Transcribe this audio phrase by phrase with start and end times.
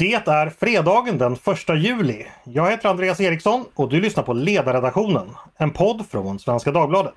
[0.00, 2.26] Det är fredagen den 1 juli.
[2.44, 7.14] Jag heter Andreas Eriksson och du lyssnar på Ledarredaktionen, en podd från Svenska Dagbladet.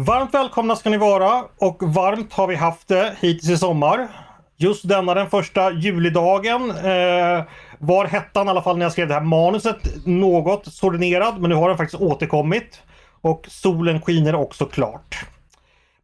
[0.00, 4.08] Varmt välkomna ska ni vara och varmt har vi haft det hittills i sommar.
[4.56, 7.44] Just denna den första julidagen eh,
[7.82, 11.56] var hettan i alla fall när jag skrev det här manuset något sordinerad men nu
[11.56, 12.82] har den faktiskt återkommit.
[13.20, 15.26] Och solen skiner också klart.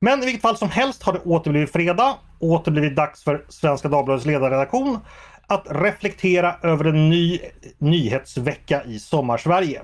[0.00, 3.44] Men i vilket fall som helst har det åter blivit fredag, åter blivit dags för
[3.48, 4.98] Svenska Dagbladets ledarredaktion
[5.46, 7.38] att reflektera över en ny
[7.78, 9.82] nyhetsvecka i sommarsverige.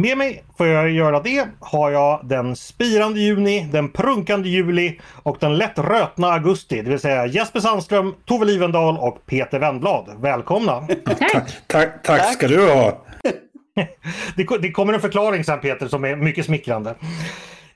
[0.00, 5.36] Med mig för att göra det har jag den spirande juni, den prunkande juli och
[5.40, 6.82] den lätt rötna augusti.
[6.82, 10.16] Det vill säga Jesper Sandström, Tove Livendal och Peter Wendblad.
[10.20, 10.80] Välkomna!
[11.04, 11.52] Tack!
[11.66, 13.04] Tack, tack ska du ha!
[14.36, 16.94] det, det kommer en förklaring sen Peter som är mycket smickrande.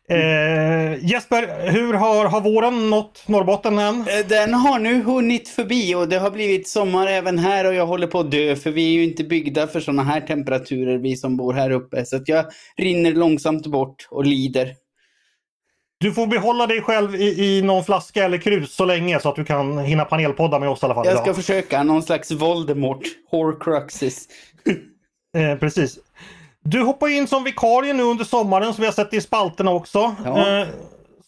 [0.08, 4.00] Eh, Jesper, hur har, har våren nått Norrbotten än?
[4.00, 7.86] Eh, den har nu hunnit förbi och det har blivit sommar även här och jag
[7.86, 11.16] håller på att dö för vi är ju inte byggda för sådana här temperaturer vi
[11.16, 12.06] som bor här uppe.
[12.06, 14.74] Så jag rinner långsamt bort och lider.
[15.98, 19.36] Du får behålla dig själv i, i någon flaska eller krus så länge så att
[19.36, 21.06] du kan hinna panelpodda med oss i alla fall.
[21.06, 21.36] Jag ska idag.
[21.36, 24.28] försöka, någon slags Voldemort, Horcruxes.
[25.36, 25.98] eh, precis.
[26.66, 30.14] Du hoppar in som vikarie nu under sommaren som vi har sett i spalterna också.
[30.24, 30.60] Ja.
[30.60, 30.68] Eh,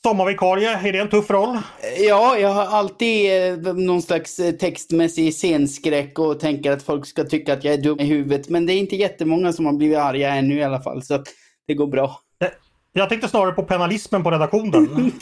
[0.03, 1.59] sommarvikarie, är det en tuff roll?
[1.99, 3.31] Ja, jag har alltid
[3.67, 7.79] eh, någon slags eh, textmässig scenskräck och tänker att folk ska tycka att jag är
[7.79, 8.49] dum i huvudet.
[8.49, 11.25] Men det är inte jättemånga som har blivit arga ännu i alla fall, så
[11.67, 12.21] det går bra.
[12.41, 12.49] Eh,
[12.93, 15.13] jag tänkte snarare på penalismen på redaktionen.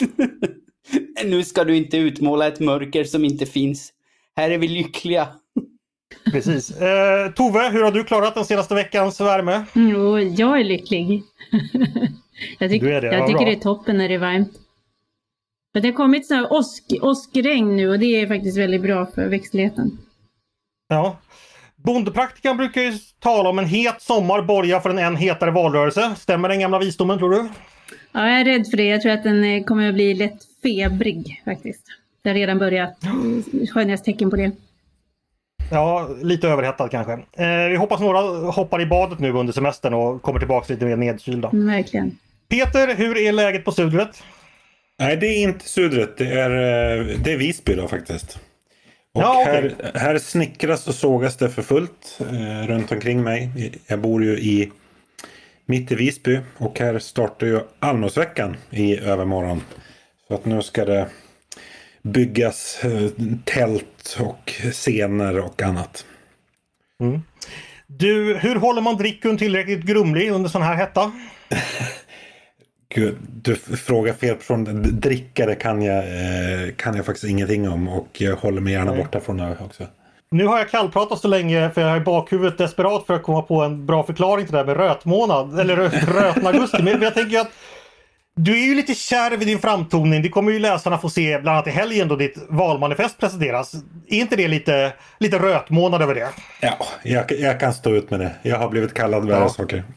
[1.24, 3.92] nu ska du inte utmåla ett mörker som inte finns.
[4.36, 5.28] Här är vi lyckliga.
[6.24, 6.70] Precis.
[6.70, 9.64] Eh, Tove, hur har du klarat den senaste veckans värme?
[9.72, 11.22] Jo, jag är lycklig.
[12.58, 13.16] jag tycker, det.
[13.16, 14.52] jag tycker det är toppen när det är varmt.
[15.74, 19.28] Men det har kommit sådana åsk, åskregn nu och det är faktiskt väldigt bra för
[19.28, 19.98] växtligheten.
[20.88, 21.16] Ja.
[21.76, 26.14] Bondepraktikan brukar ju tala om en het sommar borgar för en än hetare valrörelse.
[26.18, 27.48] Stämmer den gamla visdomen tror du?
[28.12, 28.84] Ja, jag är rädd för det.
[28.84, 31.86] Jag tror att den eh, kommer att bli lätt febrig faktiskt.
[32.22, 32.98] Det har redan börjat
[33.74, 34.52] skönjas tecken på det.
[35.70, 37.12] Ja, lite överhettad kanske.
[37.12, 38.20] Eh, vi hoppas några
[38.50, 41.48] hoppar i badet nu under semestern och kommer tillbaka lite mer nedkylda.
[41.48, 42.18] Mm, verkligen.
[42.48, 44.22] Peter, hur är läget på Sudret?
[44.98, 46.16] Nej, det är inte Sudret.
[46.16, 48.38] Det är, eh, det är Visby då faktiskt.
[49.14, 49.54] Och ja, okay.
[49.54, 53.50] här, här snickras och sågas det för fullt eh, runt omkring mig.
[53.86, 54.72] Jag bor ju i
[55.66, 59.62] mitt i Visby och här startar ju Almosveckan i övermorgon.
[60.28, 61.08] Så att nu ska det
[62.04, 63.10] byggas eh,
[63.44, 66.04] tält och scener och annat.
[67.00, 67.22] Mm.
[67.86, 71.12] Du, hur håller man drickun tillräckligt grumlig under sån här hetta?
[72.94, 74.82] Gud, du frågar fel person.
[75.00, 79.02] Drickare kan jag, eh, kan jag faktiskt ingenting om och jag håller mig gärna Nej.
[79.02, 79.84] borta från det också.
[80.30, 83.42] Nu har jag kallpratat så länge för jag är i bakhuvudet desperat för att komma
[83.42, 85.76] på en bra förklaring till det här med rötmånad eller
[86.06, 86.82] rötna augusti.
[86.82, 87.50] Men jag tänker att
[88.36, 90.22] du är ju lite kärv i din framtoning.
[90.22, 93.74] Det kommer ju läsarna få se bland annat i helgen då ditt valmanifest presenteras.
[94.08, 96.28] Är inte det lite, lite rötmånad över det?
[96.60, 98.30] Ja, jag, jag kan stå ut med det.
[98.42, 99.48] Jag har blivit kallad värre ja.
[99.48, 99.84] saker.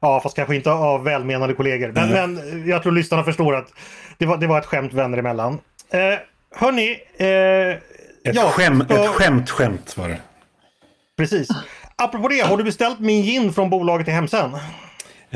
[0.00, 1.92] Ja, fast kanske inte av välmenande kollegor.
[1.92, 2.34] Men, mm.
[2.34, 3.68] men jag tror lyssnarna förstår att
[4.18, 5.58] det var, det var ett skämt vänner emellan.
[5.90, 5.98] Eh,
[6.54, 6.98] hörni.
[7.16, 7.80] Eh, ett,
[8.22, 8.94] ja, skäm, så...
[8.94, 10.18] ett skämt skämt var det.
[11.16, 11.48] Precis.
[11.96, 14.56] Apropå det, har du beställt min gin från bolaget i Hemsen?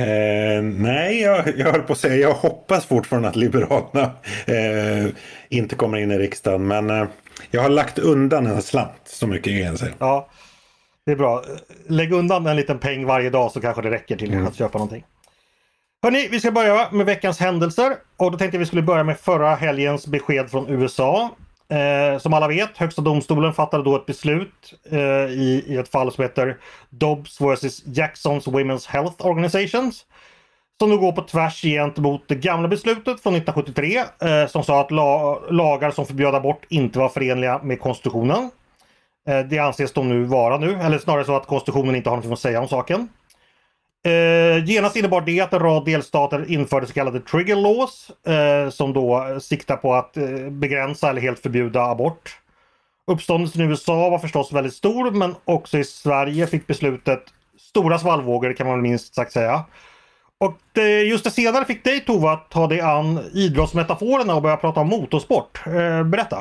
[0.00, 4.10] Eh, nej, jag, jag höll på att säga jag hoppas fortfarande att Liberalerna
[4.46, 5.12] eh,
[5.48, 6.66] inte kommer in i riksdagen.
[6.66, 7.04] Men eh,
[7.50, 9.92] jag har lagt undan en slant, så mycket kan jag säga.
[9.98, 10.28] Ja,
[11.06, 11.44] det är bra.
[11.88, 14.46] Lägg undan en liten peng varje dag så kanske det räcker till mm.
[14.46, 15.04] att köpa någonting.
[16.02, 17.96] Hörni, vi ska börja med veckans händelser.
[18.16, 21.30] Och då tänkte vi skulle börja med förra helgens besked från USA.
[21.70, 24.98] Eh, som alla vet, Högsta domstolen fattade då ett beslut eh,
[25.30, 26.58] i, i ett fall som heter
[26.90, 30.06] Dobbs vs Jacksons Women's Health Organizations.
[30.80, 34.90] Som nu går på tvärs gentemot det gamla beslutet från 1973 eh, som sa att
[34.90, 38.50] la, lagar som förbjöd abort inte var förenliga med konstitutionen.
[39.28, 42.32] Eh, det anses de nu vara nu, eller snarare så att konstitutionen inte har något
[42.32, 43.08] att säga om saken.
[44.02, 48.92] Eh, genast innebar det att en rad delstater införde så kallade trigger laws eh, som
[48.92, 52.38] då siktar på att eh, begränsa eller helt förbjuda abort.
[53.06, 57.24] Uppståndelsen i USA var förstås väldigt stor men också i Sverige fick beslutet
[57.58, 59.64] stora svallvågor kan man minst sagt säga.
[60.44, 64.56] Och det, just det senare fick dig Tova att ta dig an idrottsmetaforerna och börja
[64.56, 65.58] prata om motorsport.
[65.66, 66.36] Eh, berätta!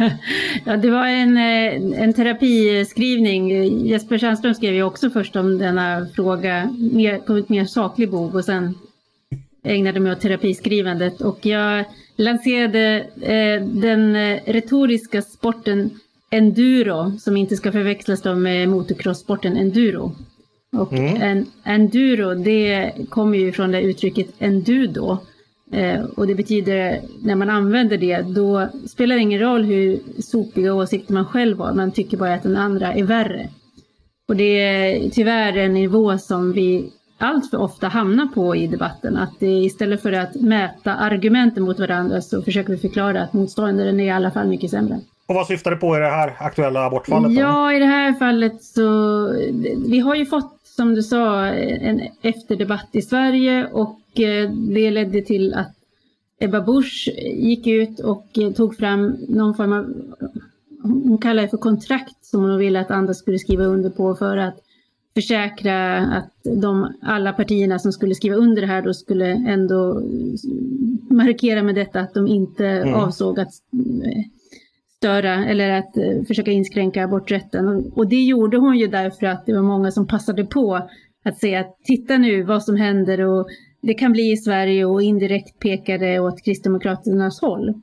[0.64, 3.50] ja, det var en, eh, en terapiskrivning.
[3.86, 8.34] Jesper Tjärnström skrev ju också först om denna fråga mer, på ett mer saklig bok
[8.34, 8.74] och sen
[9.62, 11.20] ägnade mig åt terapiskrivandet.
[11.20, 11.84] Och jag
[12.16, 15.90] lanserade eh, den eh, retoriska sporten
[16.30, 20.12] enduro som inte ska förväxlas med motocrosssporten enduro.
[20.76, 21.22] Och mm.
[21.22, 25.18] en, enduro, det kommer ju från det uttrycket endudo.
[25.72, 30.74] Eh, och det betyder, när man använder det, då spelar det ingen roll hur sopiga
[30.74, 33.48] åsikter man själv har, man tycker bara att den andra är värre.
[34.28, 39.16] Och det är tyvärr en nivå som vi allt för ofta hamnar på i debatten.
[39.16, 44.00] Att det, istället för att mäta argumenten mot varandra så försöker vi förklara att motståndaren
[44.00, 45.00] är i alla fall mycket sämre.
[45.26, 47.34] Och vad syftar det på i det här aktuella abortfallet?
[47.34, 47.40] Då?
[47.40, 49.28] Ja, i det här fallet så...
[49.86, 55.22] Vi har ju fått som du sa, en efterdebatt i Sverige och eh, det ledde
[55.22, 55.74] till att
[56.40, 59.94] Ebba Busch gick ut och eh, tog fram någon form av,
[60.82, 64.36] hon kallar det för kontrakt som hon ville att andra skulle skriva under på för
[64.36, 64.60] att
[65.14, 70.02] försäkra att de, alla partierna som skulle skriva under det här då skulle ändå
[71.10, 72.94] markera med detta att de inte mm.
[72.94, 73.52] avsåg att
[74.04, 74.24] eh,
[74.98, 77.68] störa eller att eh, försöka inskränka aborträtten.
[77.68, 80.88] Och, och det gjorde hon ju därför att det var många som passade på
[81.24, 83.46] att säga att titta nu vad som händer och
[83.82, 87.74] det kan bli i Sverige och indirekt pekade åt Kristdemokraternas håll.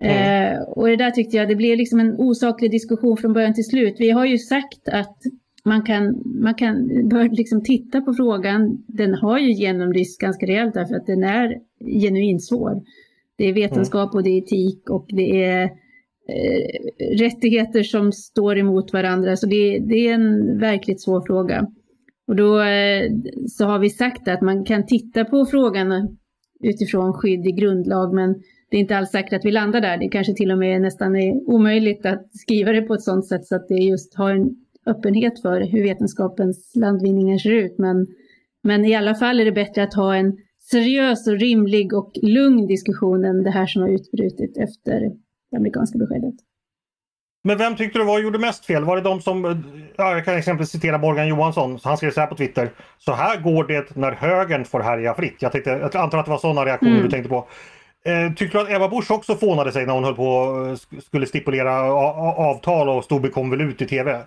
[0.00, 0.54] Mm.
[0.54, 3.64] Eh, och det där tyckte jag, det blev liksom en osaklig diskussion från början till
[3.64, 3.96] slut.
[3.98, 5.16] Vi har ju sagt att
[5.64, 8.84] man kan, man kan bör liksom titta på frågan.
[8.88, 11.58] Den har ju genomlysts ganska rejält därför att den är
[12.00, 12.82] genuint svår.
[13.36, 15.70] Det är vetenskap och det är etik och det är
[16.28, 19.36] Eh, rättigheter som står emot varandra.
[19.36, 21.66] Så det, det, är en verkligt svår fråga.
[22.26, 23.10] Och då eh,
[23.48, 26.16] så har vi sagt att man kan titta på frågan
[26.64, 28.34] utifrån skydd i grundlag, men
[28.70, 29.98] det är inte alls säkert att vi landar där.
[29.98, 33.46] Det kanske till och med nästan är omöjligt att skriva det på ett sådant sätt
[33.46, 37.78] så att det just har en öppenhet för hur vetenskapens landvinningar ser ut.
[37.78, 38.06] Men,
[38.62, 40.36] men i alla fall är det bättre att ha en
[40.70, 45.10] seriös och rimlig och lugn diskussion än det här som har utbrutit efter
[45.52, 46.34] det amerikanska beskedet.
[47.44, 48.84] Men vem tyckte du var gjorde mest fel?
[48.84, 49.62] Var det de som,
[49.96, 52.70] ja, jag kan exempelvis citera Morgan Johansson, han skrev så här på Twitter.
[52.98, 55.36] Så här går det när högern får härja fritt.
[55.38, 57.02] Jag, tänkte, jag antar att det var sådana reaktioner mm.
[57.02, 57.48] du tänkte på.
[58.04, 61.92] Eh, tyckte du att Eva Busch också fånade sig när hon höll på skulle stipulera
[62.32, 64.20] avtal och stod med konvolut i TV?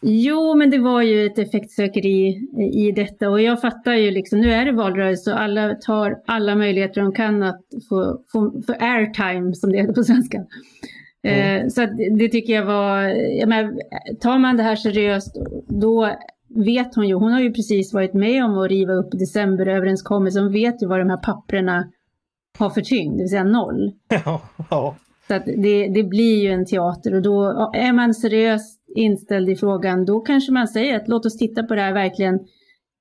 [0.00, 4.52] Jo, men det var ju ett effektsökeri i detta och jag fattar ju liksom, nu
[4.52, 9.54] är det valrörelse och alla tar alla möjligheter de kan att få, få, få airtime
[9.54, 10.44] som det heter på svenska.
[11.22, 11.62] Mm.
[11.62, 11.86] Eh, så
[12.18, 13.02] det tycker jag var,
[13.38, 13.72] jag menar,
[14.20, 15.36] tar man det här seriöst
[15.68, 16.10] då
[16.48, 20.52] vet hon ju, hon har ju precis varit med om att riva upp decemberöverenskommelsen, hon
[20.52, 21.90] vet ju vad de här papprena
[22.58, 23.92] har för tyngd, det vill säga noll.
[24.24, 24.96] Ja, ja.
[25.28, 29.56] Så att det, det blir ju en teater och då är man seriöst inställd i
[29.56, 32.38] frågan, då kanske man säger att låt oss titta på det här verkligen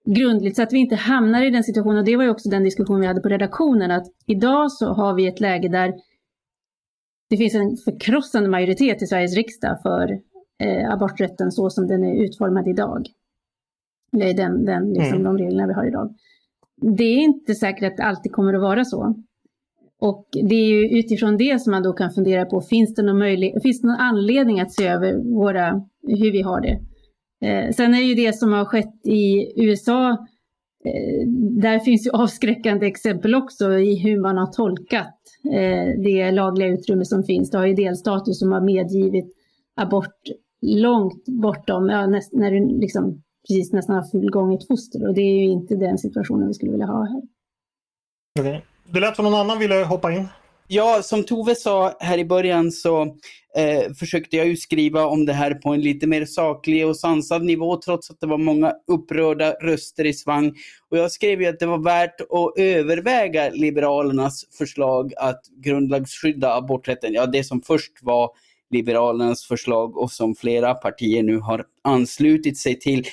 [0.05, 1.97] grundligt så att vi inte hamnar i den situationen.
[1.97, 5.13] Och det var ju också den diskussion vi hade på redaktionen, att idag så har
[5.13, 5.93] vi ett läge där
[7.29, 10.19] det finns en förkrossande majoritet i Sveriges riksdag för
[10.59, 13.05] eh, aborträtten så som den är utformad idag.
[14.13, 15.23] Eller den, den, liksom, mm.
[15.23, 16.15] de reglerna vi har idag.
[16.97, 19.15] Det är inte säkert att det alltid kommer att vara så.
[20.01, 23.17] Och det är ju utifrån det som man då kan fundera på, finns det någon,
[23.17, 26.79] möjlig, finns det någon anledning att se över våra, hur vi har det?
[27.47, 30.11] Eh, sen är ju det som har skett i USA,
[30.85, 31.27] eh,
[31.61, 35.19] där finns ju avskräckande exempel också i hur man har tolkat
[35.53, 37.51] eh, det lagliga utrymme som finns.
[37.51, 39.33] Det har ju delstater som har medgivit
[39.75, 40.21] abort
[40.61, 45.43] långt bortom, ja, näst, när du liksom precis nästan har fullgånget foster och det är
[45.43, 47.21] ju inte den situationen vi skulle vilja ha här.
[48.39, 48.61] Okay.
[48.91, 50.27] Det lät som någon annan ville hoppa in.
[50.67, 53.01] Ja, som Tove sa här i början så
[53.57, 57.43] eh, försökte jag ju skriva om det här på en lite mer saklig och sansad
[57.43, 60.53] nivå trots att det var många upprörda röster i svang.
[60.91, 67.13] Och jag skrev ju att det var värt att överväga Liberalernas förslag att grundlagsskydda aborträtten.
[67.13, 68.29] Ja, det som först var
[68.71, 73.07] Liberalernas förslag och som flera partier nu har anslutit sig till.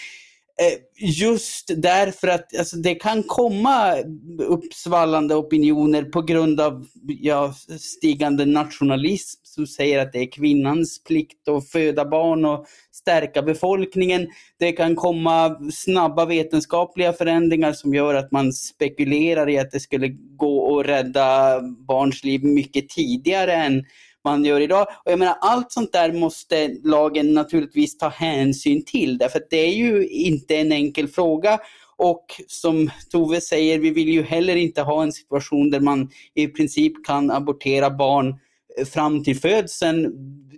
[0.61, 3.95] Eh, just därför att alltså, det kan komma
[4.39, 11.49] uppsvallande opinioner på grund av ja, stigande nationalism som säger att det är kvinnans plikt
[11.49, 14.29] att föda barn och stärka befolkningen.
[14.59, 20.09] Det kan komma snabba vetenskapliga förändringar som gör att man spekulerar i att det skulle
[20.37, 23.85] gå att rädda barns liv mycket tidigare än
[24.25, 24.87] man gör idag.
[25.05, 29.57] Och jag menar, allt sånt där måste lagen naturligtvis ta hänsyn till, därför att det
[29.57, 31.59] är ju inte en enkel fråga.
[31.97, 36.47] och som Tove säger, vi vill ju heller inte ha en situation där man i
[36.47, 38.35] princip kan abortera barn
[38.79, 40.13] eh, fram till födseln.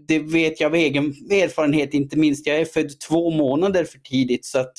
[0.08, 2.46] Det vet jag av egen erfarenhet, inte minst.
[2.46, 4.72] Jag är född två månader för tidigt så att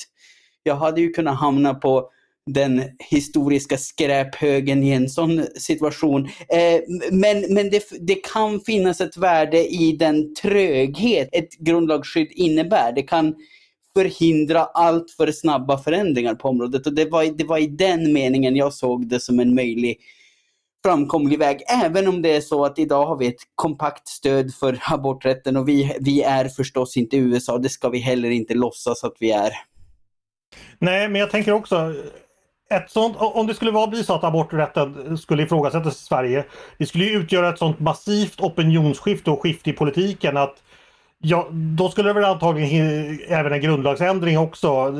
[0.62, 2.10] jag hade ju kunnat hamna på
[2.46, 6.24] den historiska skräphögen i en sån situation.
[6.24, 6.80] Eh,
[7.12, 12.92] men men det, det kan finnas ett värde i den tröghet ett grundlagsskydd innebär.
[12.92, 13.34] Det kan
[13.96, 18.56] förhindra allt för snabba förändringar på området och det var, det var i den meningen
[18.56, 19.98] jag såg det som en möjlig
[20.84, 21.62] framkomlig väg.
[21.84, 25.68] Även om det är så att idag har vi ett kompakt stöd för aborträtten och
[25.68, 27.58] vi, vi är förstås inte USA.
[27.58, 29.52] Det ska vi heller inte låtsas att vi är.
[30.78, 31.94] Nej, men jag tänker också
[32.70, 36.44] ett sånt, om det skulle vara bli så att aborträtten skulle ifrågasättas i Sverige.
[36.78, 40.56] Det skulle utgöra ett sånt massivt opinionsskifte och skifte i politiken att
[41.18, 44.94] ja, då skulle det väl antagligen även en grundlagsändring också.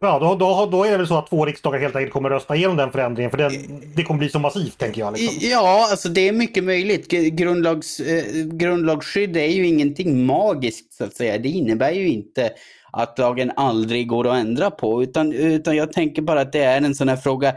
[0.00, 2.56] Ja, då, då, då är det väl så att två riksdagar helt enkelt kommer rösta
[2.56, 3.50] igenom den förändringen för det,
[3.96, 5.12] det kommer bli så massivt tänker jag.
[5.12, 5.48] Liksom.
[5.50, 7.08] Ja, alltså det är mycket möjligt.
[7.10, 11.38] Grundlags, eh, grundlagsskydd är ju ingenting magiskt så att säga.
[11.38, 12.50] Det innebär ju inte
[12.94, 15.02] att lagen aldrig går att ändra på.
[15.02, 17.54] Utan, utan jag tänker bara att det är en sån här fråga,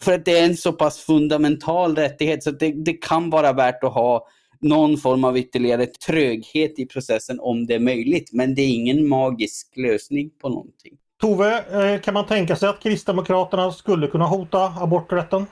[0.00, 3.52] för att det är en så pass fundamental rättighet så att det, det kan vara
[3.52, 4.26] värt att ha
[4.60, 8.32] någon form av ytterligare tröghet i processen om det är möjligt.
[8.32, 10.92] Men det är ingen magisk lösning på någonting.
[11.20, 15.46] Tove, eh, kan man tänka sig att Kristdemokraterna skulle kunna hota aborträtten?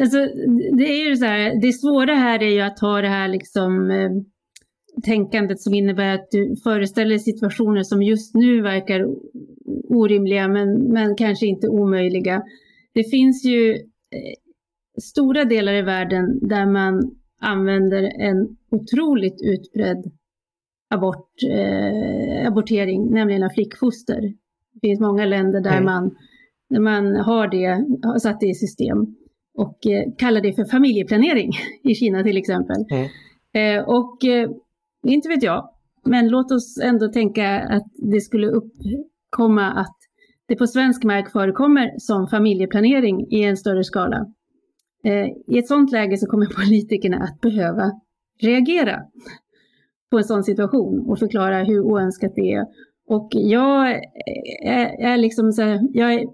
[0.00, 0.16] Alltså,
[0.72, 3.90] det är ju så här, det svåra här är ju att ha det här liksom
[3.90, 4.10] eh,
[5.02, 9.06] tänkandet som innebär att du föreställer situationer som just nu verkar
[9.88, 12.42] orimliga men, men kanske inte omöjliga.
[12.94, 14.34] Det finns ju eh,
[15.02, 20.12] stora delar i världen där man använder en otroligt utbredd
[20.90, 24.20] abort, eh, abortering, nämligen av flickfoster.
[24.72, 25.84] Det finns många länder där, mm.
[25.84, 26.16] man,
[26.70, 27.66] där man har det,
[28.02, 29.16] har satt det i system
[29.58, 31.50] och eh, kallar det för familjeplanering,
[31.82, 32.76] i Kina till exempel.
[32.90, 33.08] Mm.
[33.52, 34.50] Eh, och eh,
[35.12, 35.68] inte vet jag.
[36.04, 39.96] Men låt oss ändå tänka att det skulle uppkomma att
[40.48, 44.26] det på svensk mark förekommer som familjeplanering i en större skala.
[45.04, 47.92] Eh, I ett sådant läge så kommer politikerna att behöva
[48.40, 49.02] reagera
[50.10, 52.66] på en sån situation och förklara hur oönskat det är.
[53.08, 53.90] Och jag
[54.64, 56.26] är, är liksom så här, jag är,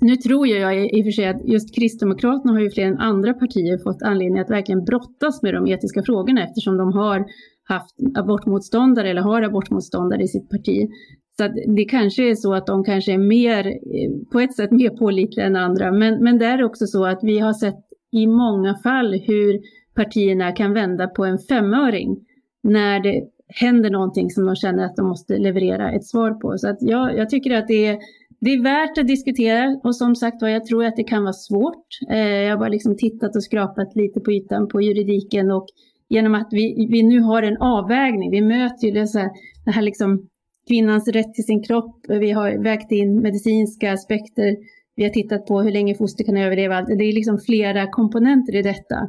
[0.00, 3.34] nu tror jag i och för sig att just Kristdemokraterna har ju fler än andra
[3.34, 7.24] partier fått anledning att verkligen brottas med de etiska frågorna eftersom de har
[7.68, 10.88] haft abortmotståndare eller har abortmotståndare i sitt parti.
[11.36, 14.90] Så det kanske är så att de kanske är mer, eh, på ett sätt mer
[14.90, 15.92] pålitliga än andra.
[15.92, 17.78] Men, men det är också så att vi har sett
[18.12, 19.60] i många fall hur
[19.94, 22.16] partierna kan vända på en femöring
[22.62, 26.58] när det händer någonting som de känner att de måste leverera ett svar på.
[26.58, 27.98] Så att jag, jag tycker att det är,
[28.40, 31.32] det är värt att diskutera och som sagt var, jag tror att det kan vara
[31.32, 31.86] svårt.
[32.10, 35.66] Eh, jag har bara liksom tittat och skrapat lite på ytan på juridiken och
[36.08, 38.30] genom att vi, vi nu har en avvägning.
[38.30, 39.30] Vi möter ju det, här,
[39.64, 40.28] det här liksom
[40.68, 42.06] kvinnans rätt till sin kropp.
[42.08, 44.56] Vi har vägt in medicinska aspekter.
[44.96, 46.76] Vi har tittat på hur länge foster kan överleva.
[46.76, 49.08] Alltså, det är liksom flera komponenter i detta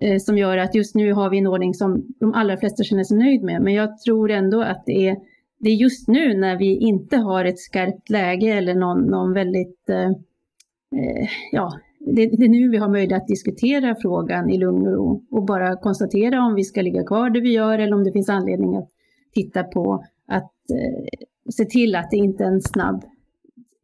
[0.00, 3.04] eh, som gör att just nu har vi en ordning som de allra flesta känner
[3.04, 3.62] sig nöjd med.
[3.62, 5.16] Men jag tror ändå att det är,
[5.58, 9.88] det är just nu när vi inte har ett skarpt läge eller någon, någon väldigt
[9.88, 10.10] eh,
[11.00, 11.72] eh ja,
[12.12, 15.44] det, det, är nu vi har möjlighet att diskutera frågan i lugn och ro och
[15.44, 18.76] bara konstatera om vi ska ligga kvar där vi gör eller om det finns anledning
[18.76, 18.88] att
[19.34, 21.18] titta på att eh,
[21.52, 23.04] se till att det inte en snabb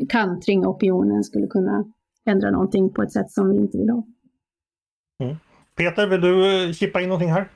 [0.08, 1.84] kantring av opinionen skulle kunna
[2.26, 4.02] ändra någonting på ett sätt som vi inte vill ha.
[5.22, 5.36] Mm.
[5.76, 7.48] Peter, vill du eh, chippa in någonting här?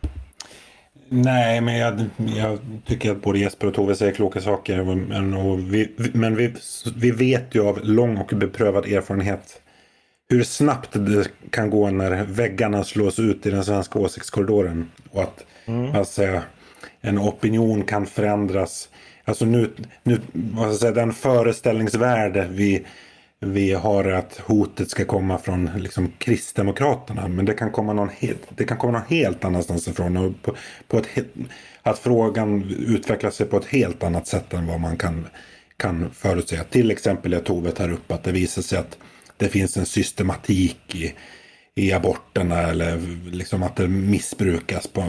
[1.09, 2.00] Nej, men jag,
[2.37, 4.85] jag, tycker att både Jesper och Tove säger kloka saker.
[4.85, 6.55] Men, vi, men vi,
[6.97, 9.62] vi vet ju av lång och beprövad erfarenhet
[10.31, 14.91] hur snabbt det kan gå när väggarna slås ut i den svenska åsiktskorridoren.
[15.11, 15.97] Och att mm.
[15.97, 16.41] alltså,
[17.01, 18.89] en opinion kan förändras.
[19.25, 19.71] Alltså nu,
[20.03, 20.21] nu
[20.79, 22.87] säga, den föreställningsvärde vi,
[23.41, 27.29] vi har att hotet ska komma från liksom, Kristdemokraterna.
[27.29, 30.17] Men det kan komma någon helt, det kan komma någon helt annanstans ifrån.
[30.17, 30.55] Och på,
[30.89, 31.09] på ett,
[31.83, 35.27] att frågan utvecklar sig på ett helt annat sätt än vad man kan,
[35.77, 36.65] kan förutsäga.
[36.65, 38.99] Till exempel jag Tove tar upp att det visar sig att
[39.41, 41.15] det finns en systematik i,
[41.75, 42.99] i aborterna eller
[43.33, 45.03] liksom att det missbrukas på,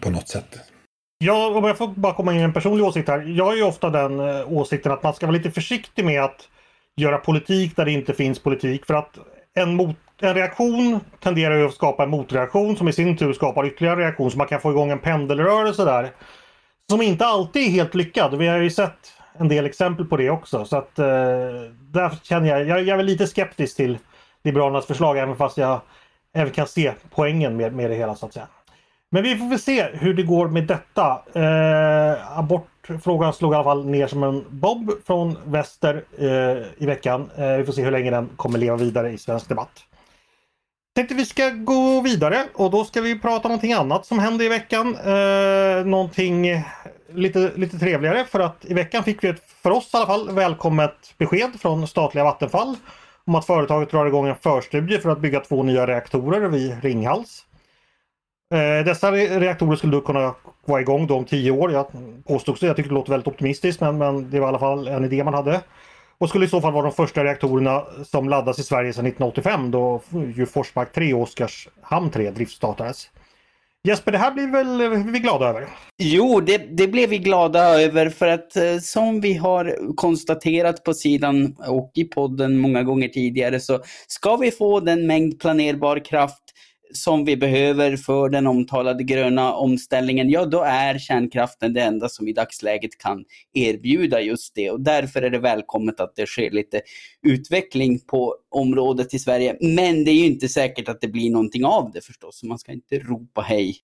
[0.00, 0.58] på något sätt.
[1.18, 3.22] Ja, om jag får bara komma in en personlig åsikt här.
[3.22, 6.48] Jag har ju ofta den eh, åsikten att man ska vara lite försiktig med att
[6.96, 8.86] göra politik där det inte finns politik.
[8.86, 9.18] För att
[9.54, 13.66] en, mot, en reaktion tenderar ju att skapa en motreaktion som i sin tur skapar
[13.66, 14.30] ytterligare reaktion.
[14.30, 16.10] Så man kan få igång en pendelrörelse där.
[16.90, 18.38] Som inte alltid är helt lyckad.
[18.38, 20.64] Vi har ju sett en del exempel på det också.
[20.64, 21.06] Så att eh,
[21.80, 23.98] där känner jag, jag, jag är lite skeptisk till
[24.44, 25.80] Liberalernas förslag även fast jag
[26.32, 28.48] även kan se poängen med, med det hela så att säga.
[29.10, 31.22] Men vi får väl se hur det går med detta.
[31.32, 37.30] Eh, abortfrågan slog i alla fall ner som en bob från väster eh, i veckan.
[37.36, 39.84] Eh, vi får se hur länge den kommer leva vidare i svensk debatt.
[40.94, 44.44] Tänkte vi ska gå vidare och då ska vi prata om någonting annat som hände
[44.44, 44.96] i veckan.
[45.04, 46.46] Eh, någonting
[47.12, 50.30] lite, lite trevligare för att i veckan fick vi ett, för oss i alla fall,
[50.30, 52.76] välkommet besked från statliga Vattenfall
[53.24, 57.44] om att företaget drar igång en förstudie för att bygga två nya reaktorer vid Ringhals.
[58.54, 60.34] Eh, dessa reaktorer skulle då kunna
[60.64, 61.72] vara igång då om tio år.
[61.72, 61.86] Jag
[62.26, 64.88] påstod så, jag tycker det låter väldigt optimistiskt men, men det var i alla fall
[64.88, 65.60] en idé man hade.
[66.18, 69.70] Och skulle i så fall vara de första reaktorerna som laddas i Sverige sedan 1985
[69.70, 70.00] då
[70.36, 73.10] ju Forsmark 3 och Oskarshamn 3 driftstartades.
[73.86, 75.68] Jesper, det här blir väl eh, vi glada över?
[75.98, 80.94] Jo, det, det blev vi glada över för att eh, som vi har konstaterat på
[80.94, 86.42] sidan och i podden många gånger tidigare så ska vi få den mängd planerbar kraft
[87.02, 92.28] som vi behöver för den omtalade gröna omställningen, ja då är kärnkraften det enda som
[92.28, 93.24] i dagsläget kan
[93.54, 94.70] erbjuda just det.
[94.70, 96.80] Och därför är det välkommet att det sker lite
[97.22, 99.56] utveckling på området i Sverige.
[99.60, 102.58] Men det är ju inte säkert att det blir någonting av det förstås, så man
[102.58, 103.76] ska inte ropa hej.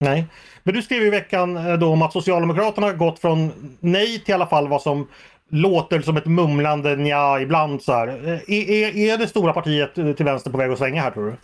[0.00, 0.26] Nej,
[0.62, 4.32] men du skrev i veckan eh, då om att Socialdemokraterna gått från nej till i
[4.32, 5.08] alla fall vad som
[5.50, 8.08] låter som ett mumlande nja ibland så här.
[8.08, 11.10] Eh, är, är, är det stora partiet eh, till vänster på väg att svänga här
[11.10, 11.36] tror du?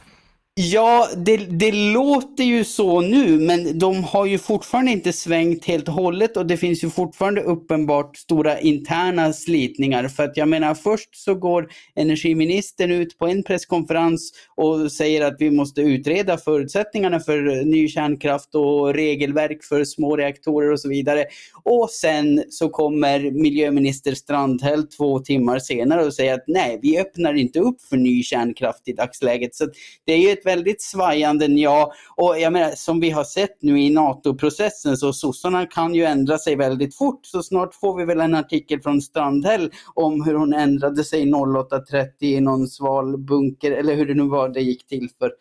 [0.55, 5.89] Ja, det, det, låter ju så nu, men de har ju fortfarande inte svängt helt
[5.89, 10.09] och hållet och det finns ju fortfarande uppenbart stora interna slitningar.
[10.09, 15.37] För att jag menar, först så går energiministern ut på en presskonferens och säger att
[15.39, 21.25] vi måste utreda förutsättningarna för ny kärnkraft och regelverk för små reaktorer och så vidare.
[21.63, 27.35] Och sen så kommer miljöminister Strandhäll två timmar senare och säger att nej, vi öppnar
[27.35, 29.55] inte upp för ny kärnkraft i dagsläget.
[29.55, 29.69] Så
[30.05, 31.93] det är ju ett väldigt svajande ja.
[32.17, 36.39] Och jag menar, som vi har sett nu i NATO-processen så sossarna kan ju ändra
[36.39, 37.27] sig väldigt fort.
[37.27, 42.07] Så snart får vi väl en artikel från Strandhäll om hur hon ändrade sig 08.30
[42.21, 45.33] i någon sval bunker eller hur det nu var det gick till för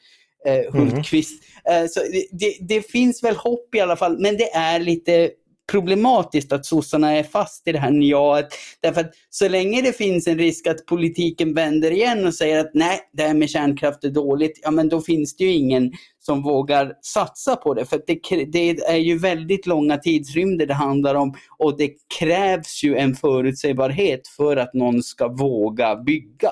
[0.46, 1.44] eh, Hultqvist.
[1.66, 1.84] Mm.
[1.84, 2.00] Eh, så
[2.32, 5.32] det, det finns väl hopp i alla fall, men det är lite
[5.72, 8.48] problematiskt att sossarna är fast i det här njaet.
[8.82, 12.72] Därför att så länge det finns en risk att politiken vänder igen och säger att
[12.74, 16.44] nej, det här med kärnkraft är dåligt, ja men då finns det ju ingen som
[16.44, 17.86] vågar satsa på det.
[17.86, 22.96] För det, det, är ju väldigt långa tidsrymder det handlar om och det krävs ju
[22.96, 26.52] en förutsägbarhet för att någon ska våga bygga.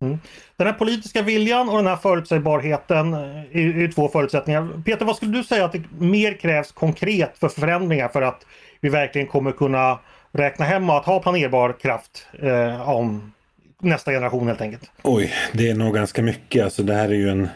[0.00, 0.18] Mm.
[0.56, 3.20] Den här politiska viljan och den här förutsägbarheten eh,
[3.52, 4.82] är, är två förutsättningar.
[4.84, 8.46] Peter, vad skulle du säga att det mer krävs konkret för förändringar för att
[8.80, 9.98] vi verkligen kommer kunna
[10.32, 13.32] räkna hem att ha planerbar kraft eh, om
[13.80, 14.90] nästa generation helt enkelt?
[15.02, 16.64] Oj, det är nog ganska mycket.
[16.64, 17.48] Alltså det här är ju en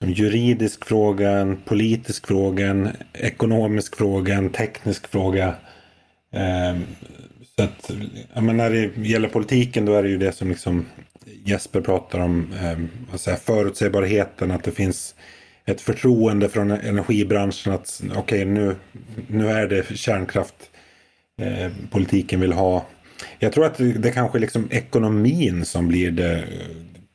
[0.00, 5.54] liksom, juridisk fråga, en politisk fråga, en ekonomisk fråga, en teknisk fråga.
[6.32, 6.80] Eh,
[7.56, 7.90] så att,
[8.34, 10.86] ja, men när det gäller politiken då är det ju det som liksom
[11.44, 15.14] Jesper pratar om eh, förutsägbarheten, att det finns
[15.64, 18.76] ett förtroende från energibranschen att okej okay, nu,
[19.26, 20.54] nu är det kärnkraft
[21.40, 22.86] eh, politiken vill ha.
[23.38, 26.42] Jag tror att det, det kanske är liksom ekonomin som blir det eh,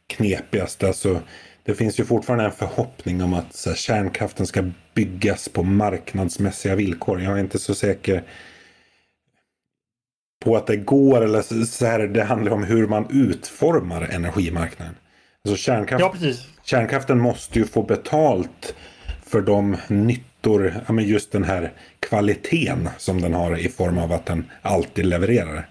[0.08, 0.88] knepigaste.
[0.88, 1.22] Alltså,
[1.64, 7.22] det finns ju fortfarande en förhoppning om att här, kärnkraften ska byggas på marknadsmässiga villkor.
[7.22, 8.24] Jag är inte så säker
[10.44, 14.96] på att det går eller så här, det handlar om hur man utformar energimarknaden.
[15.46, 18.76] Alltså kärnkraft, ja, kärnkraften måste ju få betalt
[19.26, 24.12] för de nyttor, ja, men just den här kvaliteten som den har i form av
[24.12, 25.70] att den alltid levererar.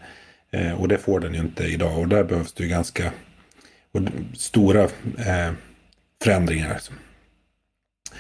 [0.50, 3.12] Eh, och det får den ju inte idag och där behövs det ju ganska
[4.34, 4.82] stora
[5.18, 5.52] eh,
[6.24, 6.80] förändringar.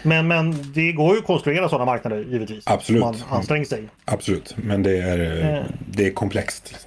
[0.02, 2.66] Men, men det går ju att konstruera sådana marknader givetvis.
[2.66, 3.00] Absolut.
[3.00, 3.88] Man anstränger sig.
[4.04, 5.64] Absolut, men det är, eh.
[5.90, 6.86] det är komplext.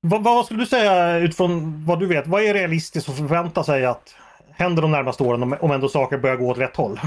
[0.00, 2.26] Vad, vad, skulle du säga utifrån vad du vet?
[2.26, 4.14] Vad är realistiskt att förvänta sig att
[4.50, 7.00] händer de närmaste åren om, om ändå saker börjar gå åt rätt håll?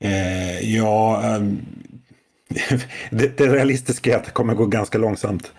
[0.00, 1.66] Eh, ja, um,
[3.10, 5.52] det, det realistiska är att det kommer gå ganska långsamt.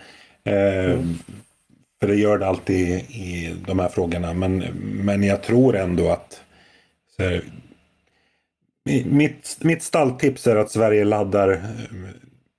[0.43, 1.19] Eh, mm.
[1.99, 4.33] För det gör det alltid i de här frågorna.
[4.33, 6.41] Men, men jag tror ändå att
[7.19, 7.43] här,
[9.05, 11.59] mitt, mitt stalltips är att Sverige laddar eh,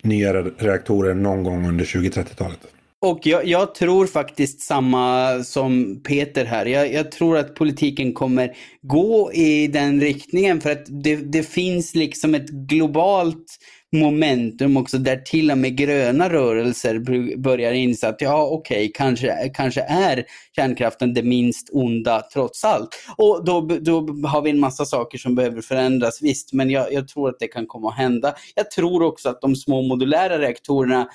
[0.02, 2.66] nya reaktorer någon gång under 2030-talet.
[3.00, 6.66] Och jag, jag, tror faktiskt samma som Peter här.
[6.66, 11.94] Jag, jag, tror att politiken kommer gå i den riktningen för att det, det finns
[11.94, 13.58] liksom ett globalt
[13.92, 16.98] momentum också där till och med gröna rörelser
[17.36, 20.24] börjar inse att ja okej, okay, kanske, kanske är
[20.56, 22.88] kärnkraften det minst onda trots allt.
[23.16, 23.96] Och då, då
[24.26, 27.48] har vi en massa saker som behöver förändras, visst, men jag, jag tror att det
[27.48, 28.34] kan komma att hända.
[28.54, 31.08] Jag tror också att de små modulära reaktorerna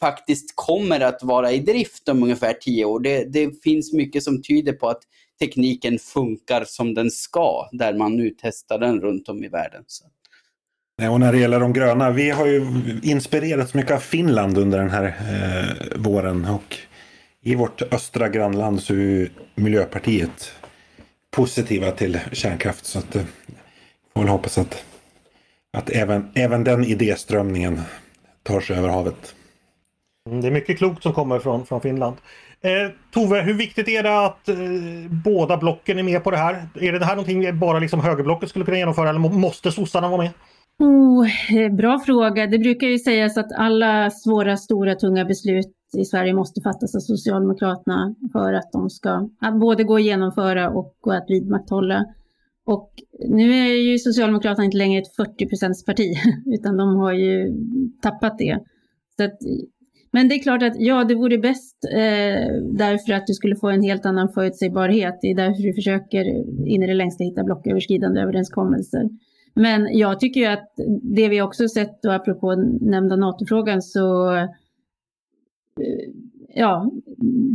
[0.00, 3.00] faktiskt kommer att vara i drift om ungefär tio år.
[3.00, 5.02] Det, det finns mycket som tyder på att
[5.40, 9.84] tekniken funkar som den ska, där man nu testar den runt om i världen.
[9.86, 10.04] Så.
[11.08, 12.66] Och när det gäller de gröna, vi har ju
[13.02, 16.44] inspirerats mycket av Finland under den här eh, våren.
[16.44, 16.76] Och
[17.42, 20.52] i vårt östra grannland så är Miljöpartiet
[21.30, 22.84] positiva till kärnkraft.
[22.84, 23.22] Så att, eh,
[24.14, 24.84] får väl hoppas att,
[25.72, 27.80] att även, även den idéströmningen
[28.42, 29.34] tar sig över havet.
[30.28, 32.16] Mm, det är mycket klokt som kommer från, från Finland.
[32.62, 34.56] Eh, Tove, hur viktigt är det att eh,
[35.10, 36.68] båda blocken är med på det här?
[36.80, 40.30] Är det här någonting bara liksom högerblocket skulle kunna genomföra eller måste sossarna vara med?
[40.80, 41.26] Oh,
[41.76, 42.46] bra fråga.
[42.46, 47.00] Det brukar ju sägas att alla svåra, stora, tunga beslut i Sverige måste fattas av
[47.00, 52.04] Socialdemokraterna för att de ska att både gå att genomföra och gå att vidmakthålla.
[52.66, 52.90] Och
[53.28, 56.14] nu är ju Socialdemokraterna inte längre ett 40 parti
[56.46, 57.56] utan de har ju
[58.02, 58.58] tappat det.
[59.16, 59.38] Så att
[60.12, 63.68] men det är klart att ja, det vore bäst eh, därför att du skulle få
[63.68, 65.18] en helt annan förutsägbarhet.
[65.22, 66.24] Det är därför du försöker
[66.68, 69.08] in i det längsta hitta blocköverskridande överenskommelser.
[69.54, 74.48] Men jag tycker ju att det vi också sett, och apropå nämnda NATO-frågan, så eh,
[76.54, 76.90] ja,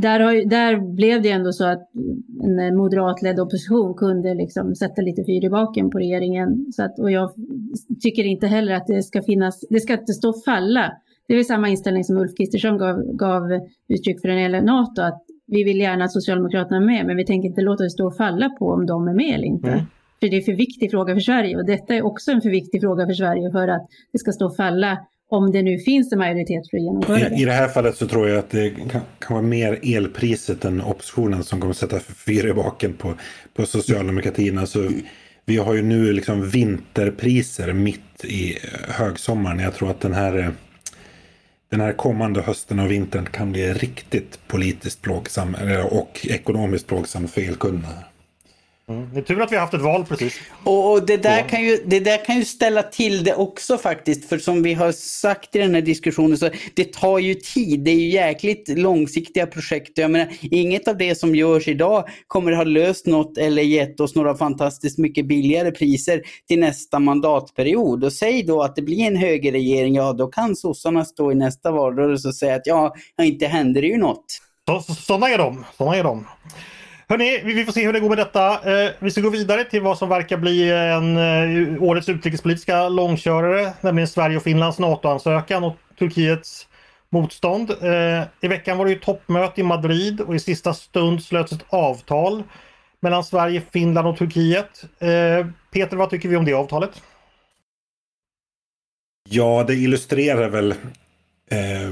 [0.02, 1.90] där, har, där blev det ändå så att
[2.44, 6.72] en moderatledd opposition kunde liksom sätta lite fyr i baken på regeringen.
[6.72, 7.32] Så att, och jag
[8.02, 10.92] tycker inte heller att det ska finnas, det ska inte stå falla
[11.28, 13.44] det är väl samma inställning som Ulf Kristersson gav, gav
[13.88, 17.18] uttryck för när det gäller NATO, att vi vill gärna att Socialdemokraterna är med, men
[17.18, 19.72] vi tänker inte låta det stå och falla på om de är med eller inte.
[19.72, 19.86] Mm.
[20.26, 22.82] För det är för viktig fråga för Sverige och detta är också en för viktig
[22.82, 24.98] fråga för Sverige för att det ska stå och falla
[25.30, 27.36] om det nu finns en majoritet för att genomföra det.
[27.36, 30.66] I, I det här fallet så tror jag att det kan, kan vara mer elpriset
[30.66, 33.14] än oppositionen som kommer sätta fyra i baken på,
[33.54, 34.58] på socialdemokratin.
[34.58, 34.90] Alltså,
[35.46, 38.58] vi har ju nu liksom vinterpriser mitt i
[38.90, 39.60] högsommaren.
[39.60, 40.52] Jag tror att den här
[41.70, 45.56] den här kommande hösten och vintern kan bli riktigt politiskt plågsam
[45.92, 48.04] och ekonomiskt plågsam för elkunderna.
[48.88, 49.10] Mm.
[49.14, 50.40] Det är tur att vi har haft ett val precis.
[50.64, 54.30] Och, det, där kan ju, det där kan ju ställa till det också faktiskt.
[54.30, 57.84] För som vi har sagt i den här diskussionen så det tar ju tid.
[57.84, 59.98] Det är ju jäkligt långsiktiga projekt.
[59.98, 64.16] Jag menar, inget av det som görs idag kommer ha löst något eller gett oss
[64.16, 68.04] några fantastiskt mycket billigare priser till nästa mandatperiod.
[68.04, 71.72] Och säg då att det blir en högerregering, ja då kan sossarna stå i nästa
[71.72, 74.26] valrörelse och säga att ja, inte händer det ju något.
[74.68, 75.66] Så, sådana är de.
[75.78, 76.26] Sådana är de.
[77.08, 78.72] Hörni, vi får se hur det går med detta.
[78.86, 83.74] Eh, vi ska gå vidare till vad som verkar bli en eh, årets utrikespolitiska långkörare,
[83.82, 86.68] nämligen Sverige och Finlands NATO-ansökan och Turkiets
[87.10, 87.72] motstånd.
[87.72, 91.66] Eh, I veckan var det ju toppmöte i Madrid och i sista stund slöts ett
[91.70, 92.44] avtal
[93.00, 94.86] mellan Sverige, Finland och Turkiet.
[95.72, 97.02] Peter, vad tycker vi om det avtalet?
[99.30, 100.72] Ja, det illustrerar väl
[101.52, 101.92] eh,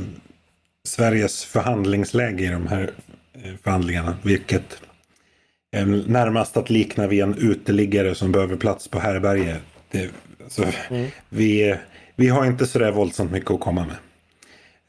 [0.88, 2.92] Sveriges förhandlingsläge i de här
[3.64, 4.82] förhandlingarna, vilket
[6.06, 9.56] närmast att likna vid en uteliggare som behöver plats på härberge.
[9.92, 10.10] Det,
[10.44, 11.10] alltså, mm.
[11.30, 11.76] vi,
[12.16, 13.98] vi har inte sådär våldsamt mycket att komma med.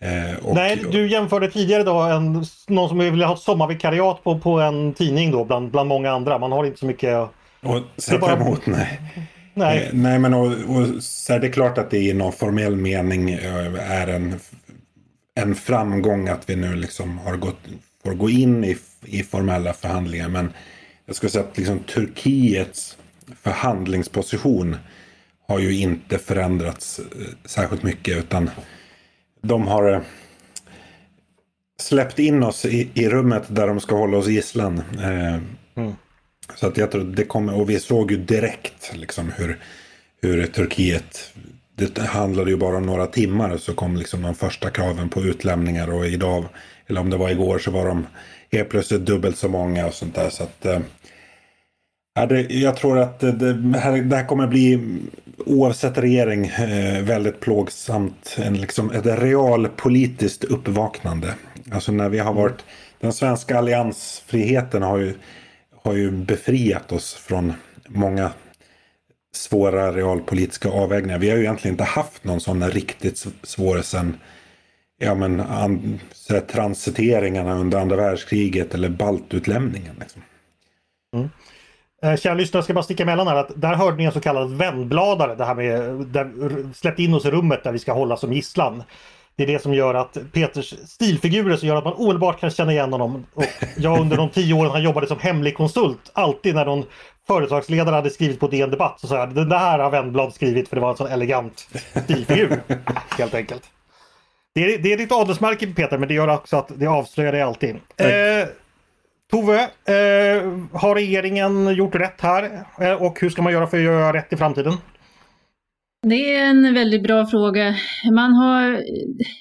[0.05, 4.61] Eh, och, Nej, du jämförde tidigare då en, någon som vill ha sommarvikariat på, på
[4.61, 6.39] en tidning då bland, bland många andra.
[6.39, 7.29] Man har inte så mycket
[7.63, 8.33] och sätta bara...
[8.33, 8.67] emot.
[8.67, 9.01] Nej.
[9.55, 9.79] Nej.
[9.79, 13.31] Eh, nej men och, och, så är det klart att det i någon formell mening
[13.31, 14.41] eh, är en,
[15.35, 17.61] en framgång att vi nu liksom har gått,
[18.05, 20.29] får gå in i, i formella förhandlingar.
[20.29, 20.53] Men
[21.07, 22.99] jag skulle säga att liksom Turkiets
[23.43, 24.77] förhandlingsposition
[25.47, 27.05] har ju inte förändrats eh,
[27.45, 28.51] särskilt mycket utan
[29.43, 30.01] de har eh,
[31.81, 34.79] släppt in oss i, i rummet där de ska hålla oss gisslan.
[34.79, 35.35] Eh,
[35.75, 35.95] mm.
[36.55, 39.59] Så att jag tror det kommer, och vi såg ju direkt liksom hur,
[40.23, 41.33] hur Turkiet,
[41.77, 45.93] det handlade ju bara om några timmar så kom liksom de första kraven på utlämningar
[45.93, 46.45] och idag,
[46.87, 48.07] eller om det var igår så var de
[48.55, 50.31] helt plötsligt dubbelt så många och sånt där.
[50.31, 50.81] Så att, eh,
[52.15, 54.99] ja, det, jag tror att det här, det här kommer bli
[55.39, 58.37] oavsett regering eh, väldigt plågsamt.
[58.39, 61.35] En, liksom, ett realpolitiskt uppvaknande.
[61.73, 62.43] Alltså när vi har mm.
[62.43, 62.65] varit,
[63.01, 65.15] den svenska alliansfriheten har ju,
[65.83, 67.53] har ju befriat oss från
[67.89, 68.31] många
[69.35, 71.19] svåra realpolitiska avvägningar.
[71.19, 74.17] Vi har ju egentligen inte haft någon sån riktigt svår sen
[74.99, 79.97] ja, men, an, här, transiteringarna under andra världskriget eller baltutlämningen.
[80.01, 80.23] Liksom.
[81.17, 81.29] Mm.
[82.03, 84.21] Eh, kära lyssnare, jag ska bara sticka emellan här att där hörde ni en så
[84.21, 85.35] kallad vändbladare.
[85.35, 86.33] Det här med där,
[86.75, 88.83] släppt in oss i rummet där vi ska hålla som gisslan.
[89.37, 92.73] Det är det som gör att Peters stilfigurer som gör att man omedelbart kan känna
[92.73, 93.27] igen honom.
[93.35, 93.45] Och
[93.77, 96.85] jag under de tio åren han jobbade som hemlig konsult, alltid när någon
[97.27, 100.77] företagsledare hade skrivit på DN Debatt så sa jag den där har Wennblad skrivit för
[100.77, 101.69] det var en sån elegant
[102.05, 102.61] stilfigur.
[103.19, 103.63] helt enkelt.
[104.55, 107.43] Det är, det är ditt adelsmärke Peter men det gör också att det avslöjar dig
[107.43, 107.71] alltid.
[107.75, 108.49] Eh,
[109.31, 112.67] Tove, eh, har regeringen gjort rätt här?
[112.81, 114.73] Eh, och hur ska man göra för att göra rätt i framtiden?
[116.03, 117.75] Det är en väldigt bra fråga.
[118.13, 118.83] Man har,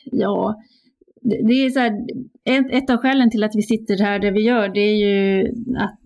[0.04, 0.62] ja,
[1.21, 1.91] det är så här,
[2.45, 5.47] ett, ett av skälen till att vi sitter här där vi gör, det är ju
[5.78, 5.99] att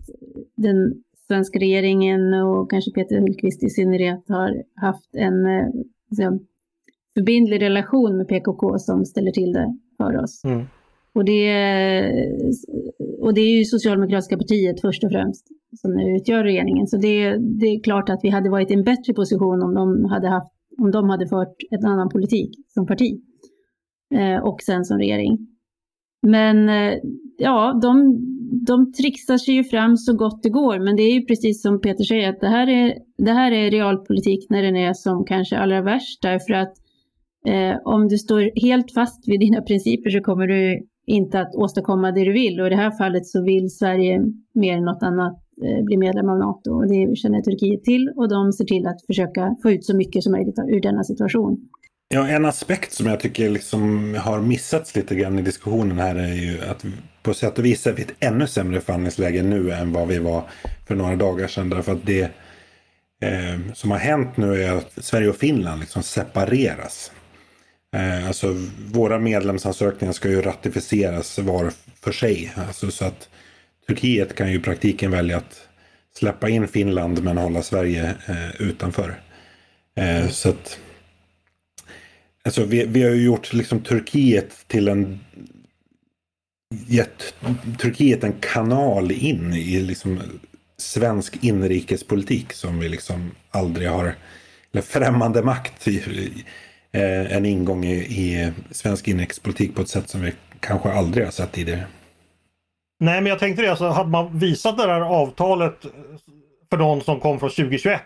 [0.56, 0.94] den
[1.26, 5.46] svenska regeringen och kanske Peter Hultqvist i synnerhet har haft en
[6.10, 6.46] liksom,
[7.18, 10.44] förbindlig relation med PKK som ställer till det för oss.
[10.44, 10.66] Mm.
[11.14, 11.50] Och, det,
[13.20, 15.46] och det är ju Socialdemokratiska partiet först och främst
[15.80, 16.86] som nu utgör regeringen.
[16.86, 20.04] Så det, det är klart att vi hade varit i en bättre position om de
[20.04, 23.20] hade, haft, om de hade fört en annan politik som parti
[24.14, 25.38] eh, och sen som regering.
[26.22, 26.98] Men eh,
[27.38, 28.16] ja, de,
[28.66, 30.78] de trixar sig ju fram så gott det går.
[30.78, 33.70] Men det är ju precis som Peter säger, att det här är, det här är
[33.70, 36.22] realpolitik när den är som kanske allra värst.
[36.22, 36.74] Därför att
[37.46, 42.12] eh, om du står helt fast vid dina principer så kommer du inte att åstadkomma
[42.12, 42.60] det du vill.
[42.60, 44.20] Och i det här fallet så vill Sverige
[44.54, 46.70] mer än något annat eh, bli medlem av NATO.
[46.70, 50.22] Och det känner Turkiet till och de ser till att försöka få ut så mycket
[50.22, 51.68] som möjligt ur denna situation.
[52.14, 56.34] Ja, en aspekt som jag tycker liksom har missats lite grann i diskussionen här är
[56.34, 56.84] ju att
[57.22, 60.42] på sätt och vis är vi ett ännu sämre förhandlingsläge nu än vad vi var
[60.86, 61.70] för några dagar sedan.
[61.70, 62.22] Därför att det
[63.22, 67.12] eh, som har hänt nu är att Sverige och Finland liksom separeras.
[67.96, 68.56] Eh, alltså
[68.92, 72.52] våra medlemsansökningar ska ju ratificeras var för sig.
[72.56, 73.28] Alltså, så att
[73.86, 75.68] Turkiet kan ju i praktiken välja att
[76.18, 79.20] släppa in Finland men hålla Sverige eh, utanför.
[79.94, 80.78] Eh, så att
[82.44, 85.20] Alltså vi, vi har ju gjort liksom Turkiet till en
[86.86, 87.34] gett
[87.78, 90.20] Turkiet en kanal in i liksom
[90.76, 94.14] svensk inrikespolitik som vi liksom aldrig har,
[94.72, 95.88] eller främmande makt,
[96.92, 101.32] eh, en ingång i, i svensk inrikespolitik på ett sätt som vi kanske aldrig har
[101.32, 101.84] sett tidigare.
[103.00, 105.86] Nej, men jag tänkte det, alltså, hade man visat det här avtalet
[106.70, 108.02] för någon som kom från 2021.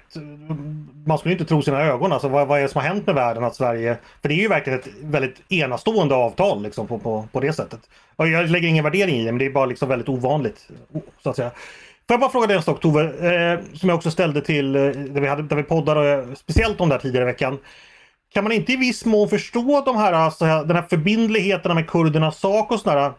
[1.07, 2.13] Man skulle inte tro sina ögon.
[2.13, 3.99] Alltså, vad, vad är det som har hänt med världen att Sverige...
[4.23, 7.81] För det är ju verkligen ett väldigt enastående avtal liksom, på, på, på det sättet.
[8.17, 10.69] Och jag lägger ingen värdering i det, men det är bara liksom väldigt ovanligt.
[11.23, 11.51] Så att säga.
[11.51, 14.83] Får jag bara fråga dig en sak Tove, eh, som jag också ställde till eh,
[14.83, 17.59] där, vi hade, där vi poddade eh, speciellt om det här tidigare i veckan.
[18.35, 22.39] Kan man inte i viss mån förstå de här, alltså, den här förbindligheten med kurdernas
[22.39, 23.13] sak och sådär?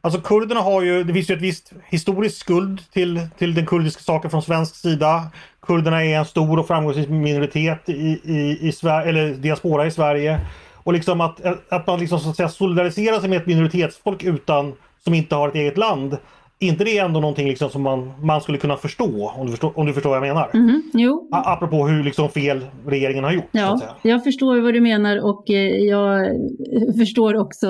[0.00, 4.02] Alltså kurderna har ju, det finns ju ett visst historiskt skuld till, till den kurdiska
[4.02, 5.26] saken från svensk sida.
[5.66, 10.40] Kurderna är en stor och framgångsrik minoritet i, i, i Sverige, eller diaspora i Sverige.
[10.74, 14.72] Och liksom att, att man liksom så att säga solidariserar sig med ett minoritetsfolk utan,
[15.04, 16.16] som inte har ett eget land
[16.60, 19.32] inte det ändå någonting liksom som man, man skulle kunna förstå?
[19.36, 20.50] Om du förstår, om du förstår vad jag menar?
[20.54, 21.28] Mm, jo.
[21.32, 23.48] Apropå hur liksom fel regeringen har gjort.
[23.52, 26.28] Ja, jag förstår vad du menar och eh, jag
[26.98, 27.66] förstår också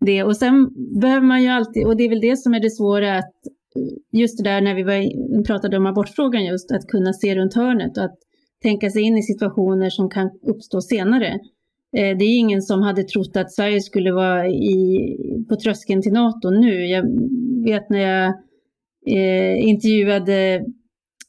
[0.00, 0.22] det.
[0.22, 0.68] Och sen
[1.00, 3.34] behöver man ju alltid, och det är väl det som är det svåra, att
[4.12, 7.98] just det där när vi var, pratade om abortfrågan just, att kunna se runt hörnet
[7.98, 8.18] och att
[8.62, 11.38] tänka sig in i situationer som kan uppstå senare.
[11.96, 15.16] Eh, det är ingen som hade trott att Sverige skulle vara i,
[15.48, 16.86] på tröskeln till NATO nu.
[16.86, 17.02] Jag
[17.64, 18.28] vet när jag
[19.06, 20.54] eh, intervjuade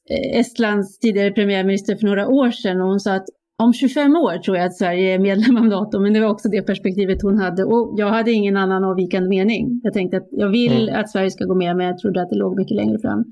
[0.09, 3.25] eh, Estlands tidigare premiärminister för några år sedan och hon sa att
[3.57, 6.49] om 25 år tror jag att Sverige är medlem av NATO, men det var också
[6.49, 7.63] det perspektivet hon hade.
[7.63, 9.81] Och jag hade ingen annan avvikande mening.
[9.83, 10.99] Jag tänkte att jag vill mm.
[10.99, 13.23] att Sverige ska gå med, men jag trodde att det låg mycket längre fram.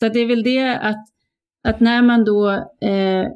[0.00, 1.06] Så det är väl det att,
[1.68, 2.50] att när man då...
[2.88, 3.26] Eh,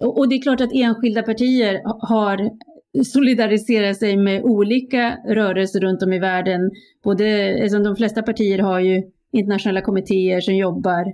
[0.00, 2.50] och det är klart att enskilda partier har
[3.04, 6.70] solidariserat sig med olika rörelser runt om i världen.
[7.04, 11.04] Både, alltså de flesta partier har ju internationella kommittéer som jobbar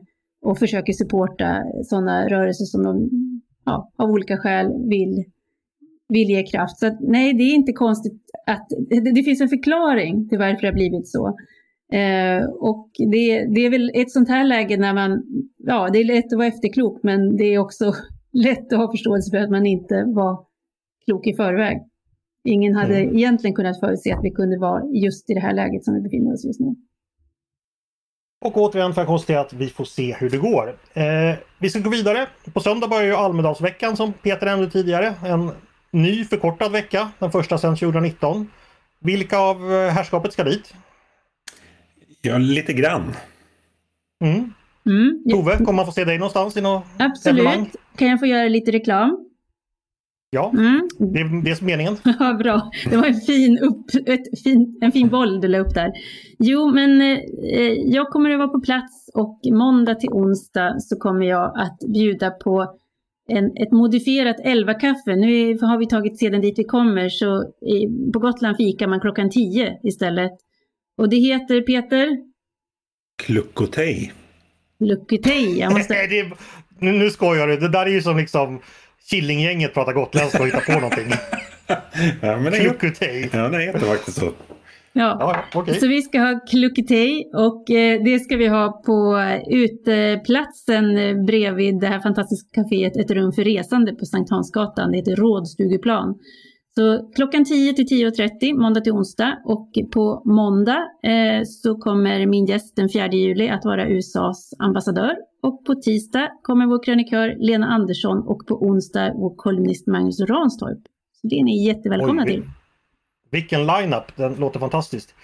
[0.45, 3.11] och försöker supporta sådana rörelser som de
[3.65, 5.25] ja, av olika skäl vill,
[6.09, 6.79] vill ge kraft.
[6.79, 10.61] Så att, nej, det är inte konstigt att det, det finns en förklaring till varför
[10.61, 11.27] det har blivit så.
[11.93, 15.23] Eh, och det, det, är väl ett sånt här läge när man,
[15.59, 17.93] ja, det är lätt att vara efterklok, men det är också
[18.35, 20.47] lätt att ha förståelse för att man inte var
[21.05, 21.79] klok i förväg.
[22.45, 23.17] Ingen hade mm.
[23.17, 26.33] egentligen kunnat förutse att vi kunde vara just i det här läget som vi befinner
[26.35, 26.75] oss just nu.
[28.45, 30.79] Och återigen får jag konstatera att vi får se hur det går.
[30.93, 32.27] Eh, vi ska gå vidare.
[32.53, 35.15] På söndag börjar ju Almedalsveckan som Peter nämnde tidigare.
[35.25, 35.51] En
[35.91, 38.51] ny förkortad vecka, den första sedan 2019.
[38.99, 40.75] Vilka av eh, herrskapet ska dit?
[42.23, 43.15] Ja, lite grann.
[44.25, 44.53] Mm.
[44.87, 45.23] Mm.
[45.31, 47.41] Tove, kommer man få se dig någonstans i något Absolut.
[47.41, 47.71] evenemang?
[47.97, 49.21] Kan jag få göra lite reklam?
[50.31, 50.89] Ja, Mm.
[50.99, 51.97] det är det som är meningen.
[52.19, 52.71] Ja, bra.
[52.91, 55.93] Det var en fin, upp, ett fin, en fin boll du la upp där.
[56.39, 61.27] Jo, men eh, jag kommer att vara på plats och måndag till onsdag så kommer
[61.27, 62.75] jag att bjuda på
[63.29, 65.17] en, ett modifierat 11-kaffe.
[65.17, 69.31] Nu har vi tagit seden dit vi kommer, så i, på Gotland fikar man klockan
[69.31, 70.33] 10 istället.
[70.99, 72.09] Och det heter, Peter?
[73.23, 74.13] Kluckotej.
[74.85, 75.59] Lucketej.
[75.59, 75.95] Jag måste...
[75.95, 76.33] Nej, det är,
[76.79, 77.57] nu, nu skojar du.
[77.57, 78.61] Det där är ju som liksom
[79.11, 81.13] Killinggänget pratar gotländska och hittar på någonting.
[82.21, 83.31] Ja, men det, är, Klukutej.
[83.33, 84.33] ja, det heter faktiskt så.
[84.93, 85.17] Ja.
[85.21, 85.81] Ja, okej.
[85.81, 91.81] Så vi ska ha Klucketej och eh, det ska vi ha på uteplatsen eh, bredvid
[91.81, 94.91] det här fantastiska kaféet Ett rum för resande på Sankt Hansgatan.
[94.91, 96.15] Det heter Rådstugeplan.
[96.77, 102.47] Så klockan 10 till 10.30 måndag till onsdag och på måndag eh, så kommer min
[102.47, 107.67] gäst den 4 juli att vara USAs ambassadör och på tisdag kommer vår krönikör Lena
[107.67, 110.79] Andersson och på onsdag vår kolumnist Magnus Ranstorp.
[111.21, 112.43] Så det är ni jättevälkomna Oj, till.
[113.31, 115.15] Vilken line-up, den låter fantastiskt.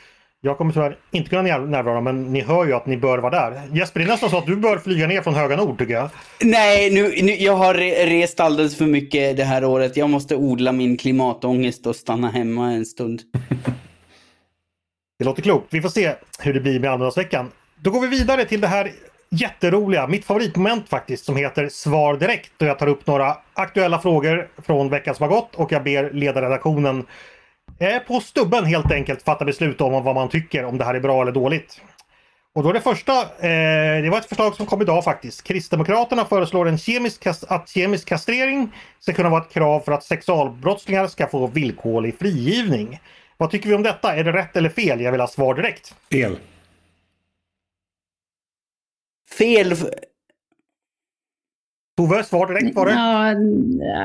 [0.42, 3.50] Jag kommer tyvärr inte kunna när- närvara men ni hör ju att ni bör vara
[3.50, 3.62] där.
[3.72, 6.08] Jesper, det är nästan så att du bör flyga ner från Höga Nord tycker jag.
[6.44, 9.96] Nej, nu, nu, jag har re- rest alldeles för mycket det här året.
[9.96, 13.20] Jag måste odla min klimatångest och stanna hemma en stund.
[15.18, 15.66] Det låter klokt.
[15.70, 17.50] Vi får se hur det blir med Almedalsveckan.
[17.82, 18.92] Då går vi vidare till det här
[19.30, 22.52] jätteroliga, mitt favoritmoment faktiskt, som heter Svar direkt.
[22.56, 26.10] Då jag tar upp några aktuella frågor från veckan som har gått och jag ber
[26.10, 27.06] ledarredaktionen
[28.06, 31.22] på stubben helt enkelt fatta beslut om vad man tycker om det här är bra
[31.22, 31.80] eller dåligt.
[32.54, 35.42] Och då det första, eh, det var ett förslag som kom idag faktiskt.
[35.42, 41.06] Kristdemokraterna föreslår en kemisk att kemisk kastrering ska kunna vara ett krav för att sexualbrottslingar
[41.06, 43.00] ska få villkorlig frigivning.
[43.36, 44.16] Vad tycker vi om detta?
[44.16, 45.00] Är det rätt eller fel?
[45.00, 45.94] Jag vill ha svar direkt.
[46.12, 46.38] Fel.
[49.38, 49.74] Fel.
[51.96, 52.92] Tove, svar direkt var det.
[52.92, 53.32] Ja,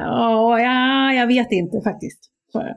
[0.09, 2.19] ja, ja, jag vet inte faktiskt.
[2.51, 2.75] Så,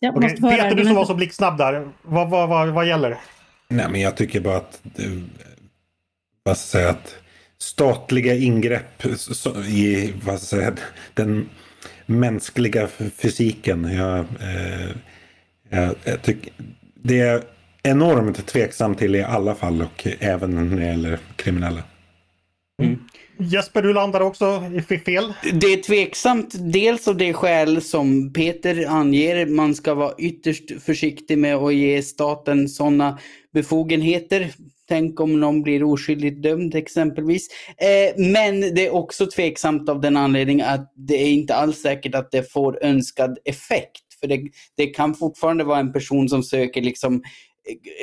[0.00, 1.88] jag Okej, måste Peter, du som var så blixtsnabb där.
[2.02, 3.16] Vad, vad, vad, vad gäller?
[3.68, 4.80] Nej, men jag tycker bara att...
[4.82, 5.22] det-
[6.42, 6.90] Vad ska jag säga?
[6.90, 7.16] Att
[7.58, 9.04] statliga ingrepp
[9.66, 10.72] i vad ska jag säga,
[11.14, 11.48] den
[12.06, 13.84] mänskliga fysiken.
[13.92, 14.90] Jag, eh,
[15.68, 16.52] jag, jag tycker
[16.94, 17.42] det är
[17.82, 21.82] enormt tveksam till i alla fall och även när det gäller kriminella.
[23.40, 25.32] Jesper, du landar också i fel.
[25.52, 29.46] Det är tveksamt dels av det skäl som Peter anger.
[29.46, 33.18] Man ska vara ytterst försiktig med att ge staten sådana
[33.52, 34.52] befogenheter.
[34.88, 37.48] Tänk om någon blir oskyldigt dömd exempelvis.
[37.76, 42.14] Eh, men det är också tveksamt av den anledningen att det är inte alls säkert
[42.14, 44.02] att det får önskad effekt.
[44.20, 44.42] För det,
[44.76, 47.20] det kan fortfarande vara en person som söker liksom eh,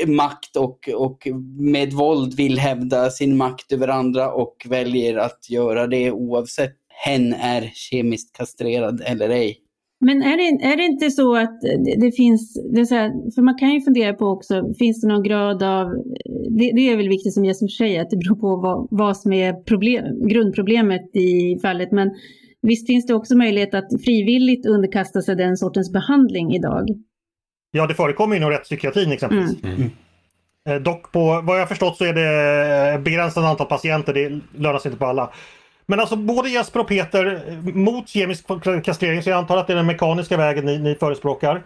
[0.08, 1.28] makt och, och
[1.60, 6.76] med våld vill hävda sin makt över andra och väljer att göra det oavsett
[7.06, 9.62] hen är kemiskt kastrerad eller ej.
[10.00, 11.62] Men är det, är det inte så att
[11.98, 15.24] det, finns, det så här, för man kan ju fundera på också, finns det någon
[15.24, 15.88] grad av,
[16.50, 19.34] det, det är väl viktigt som Jesper säger, att det beror på vad, vad som
[19.34, 22.12] är problem, grundproblemet i fallet, men
[22.62, 26.88] visst finns det också möjlighet att frivilligt underkasta sig den sortens behandling idag?
[27.78, 29.52] Ja, det förekommer inom rättspsykiatrin exempelvis.
[30.70, 34.14] Eh, Dock på vad jag förstått så är det begränsat antal patienter.
[34.14, 35.34] Det lönar sig inte på alla.
[35.88, 38.46] Men alltså både Jesper och Peter mot kemisk
[38.84, 41.56] kastrering så jag antar att det är den mekaniska vägen ni, ni förespråkar.
[41.56, 41.62] Eh,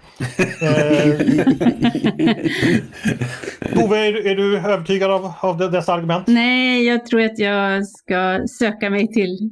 [3.76, 6.28] Tove, är, du- är du övertygad av, av de- dessa argument?
[6.28, 9.50] Nej, jag tror att jag ska söka mig till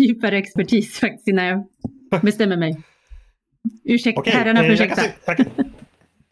[0.00, 1.66] djupare expertis faktiskt innan jag
[2.22, 2.76] bestämmer mig.
[3.84, 5.24] Ursäkta, Okej, herrarna eh, får jag, kan ursäkta.
[5.26, 5.46] jag, kan,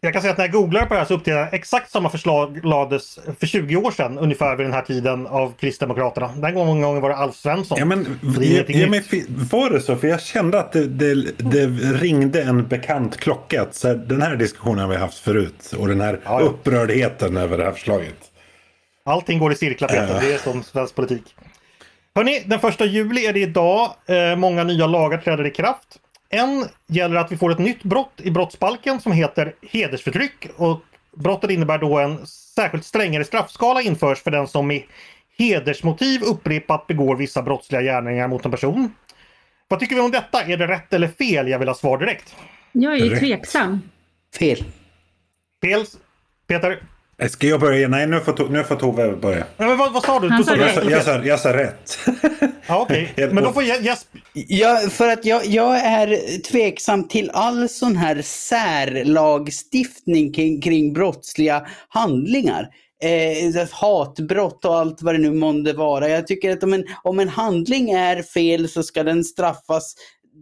[0.01, 2.09] jag kan säga att när jag googlade på det här så upptäckte jag exakt samma
[2.09, 6.27] förslag lades för 20 år sedan ungefär vid den här tiden av Kristdemokraterna.
[6.35, 7.77] Den gången var det Alf Svensson.
[7.79, 9.03] Ja, men, det ja, men
[9.51, 9.95] var det så?
[9.95, 13.61] För jag kände att det, det, det ringde en bekant klocka.
[13.61, 15.73] Att så den här diskussionen har vi haft förut.
[15.77, 16.45] Och den här Ja, ja.
[16.45, 18.15] upprördheten över det här förslaget.
[19.05, 21.35] Allting går i cirklar Peter, det är som svensk politik.
[22.15, 23.91] Hörni, den första juli är det idag.
[24.05, 25.99] Eh, många nya lagar träder i kraft.
[26.29, 30.47] En gäller att vi får ett nytt brott i brottsbalken som heter hedersförtryck.
[30.57, 30.81] Och
[31.15, 34.83] brottet innebär då en särskilt strängare straffskala införs för den som med
[35.37, 38.93] hedersmotiv upprepat begår vissa brottsliga gärningar mot en person.
[39.67, 40.43] Vad tycker vi om detta?
[40.43, 41.47] Är det rätt eller fel?
[41.47, 42.35] Jag vill ha svar direkt.
[42.71, 43.19] Jag är ju Rätt.
[43.19, 43.81] tveksam.
[44.39, 44.63] Fel.
[45.61, 45.85] Fel?
[46.47, 46.83] Peter?
[47.19, 47.87] Eh, Ska jag börja?
[47.87, 49.45] Nej, nu får, nu får Tove börja.
[49.57, 50.29] Nej, Men vad, vad sa du?
[50.29, 51.99] Han sa Jag sa, jag sa, jag sa rätt.
[52.67, 53.13] Ja, okej.
[53.17, 54.21] Helt Men då får Je- Jesper...
[54.33, 58.21] Ja, för att jag, jag är tveksam till all sån här
[59.19, 62.67] särlagstiftning kring, kring brottsliga handlingar.
[63.03, 66.09] eh, hatbrott och allt vad det nu månde vara.
[66.09, 69.95] Jag tycker att om en, om en handling är fel så ska den straffas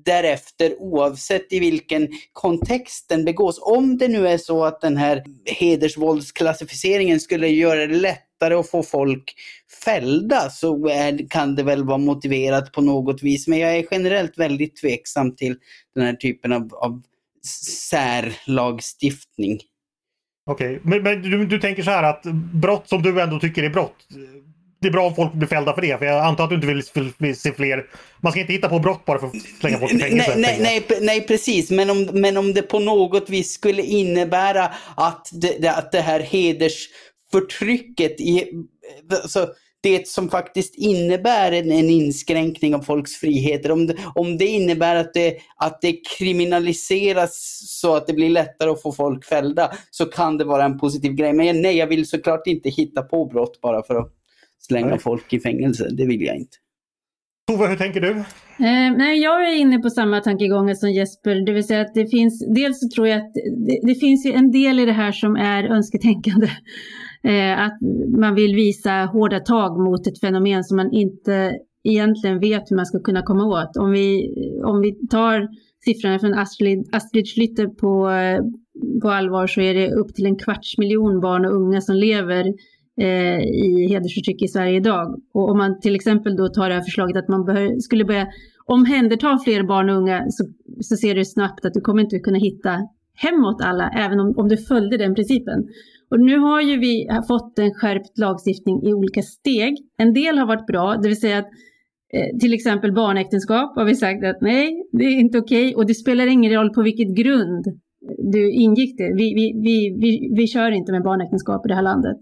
[0.05, 3.59] därefter oavsett i vilken kontext den begås.
[3.61, 8.83] Om det nu är så att den här hedersvåldsklassificeringen skulle göra det lättare att få
[8.83, 9.33] folk
[9.83, 13.47] fällda så är, kan det väl vara motiverat på något vis.
[13.47, 15.55] Men jag är generellt väldigt tveksam till
[15.95, 17.01] den här typen av, av
[17.89, 19.59] särlagstiftning.
[20.49, 20.79] Okej, okay.
[20.83, 22.23] men, men du, du, tänker så här att
[22.53, 24.07] brott som du ändå tycker är brott,
[24.79, 25.97] det är bra om folk blir fällda för det.
[25.97, 26.67] För jag antar att du inte
[27.17, 27.85] vill, se fler.
[28.21, 30.33] Man ska inte hitta på brott bara för att slänga folk i fängelse.
[30.37, 31.71] Nej, nej, nej, nej, precis.
[31.71, 36.19] Men om, men om det på något vis skulle innebära att det, att det här
[36.19, 38.51] hedersförtrycket i,
[39.23, 39.47] alltså,
[39.81, 44.95] det som faktiskt innebär en, en inskränkning av folks friheter, om det, om det innebär
[44.95, 50.05] att det, att det kriminaliseras så att det blir lättare att få folk fällda, så
[50.05, 51.33] kan det vara en positiv grej.
[51.33, 54.16] Men nej, jag vill såklart inte hitta på brott bara för att
[54.59, 54.99] slänga nej.
[54.99, 55.87] folk i fängelse.
[55.91, 56.57] Det vill jag inte.
[57.47, 58.09] Tove, hur tänker du?
[58.09, 62.07] Eh, nej, jag är inne på samma tankegångar som Jesper, det vill säga att det
[62.07, 63.33] finns, dels så tror jag att
[63.67, 66.49] det, det finns en del i det här som är önsketänkande.
[67.23, 67.77] Eh, att
[68.17, 71.53] man vill visa hårda tag mot ett fenomen som man inte
[71.83, 73.77] egentligen vet hur man ska kunna komma åt.
[73.77, 74.29] Om vi,
[74.65, 75.47] om vi tar
[75.85, 78.09] siffrorna från Astrid, Astrid Schlytter på,
[79.01, 82.53] på allvar så är det upp till en kvarts miljon barn och unga som lever
[83.01, 85.21] eh, i hedersförtryck i Sverige idag.
[85.33, 88.27] Och om man till exempel då tar det här förslaget att man bör, skulle börja
[88.65, 90.45] omhänderta fler barn och unga så,
[90.81, 94.47] så ser du snabbt att du kommer inte kunna hitta hemåt alla, även om, om
[94.47, 95.67] du följde den principen.
[96.11, 99.77] Och nu har ju vi fått en skärpt lagstiftning i olika steg.
[99.97, 101.49] En del har varit bra, det vill säga att
[102.13, 105.85] eh, till exempel barnäktenskap har vi sagt att nej, det är inte okej okay, och
[105.87, 107.65] det spelar ingen roll på vilket grund
[108.31, 109.13] du ingick det.
[109.15, 112.17] Vi, vi, vi, vi, vi kör inte med barnäktenskap i det här landet.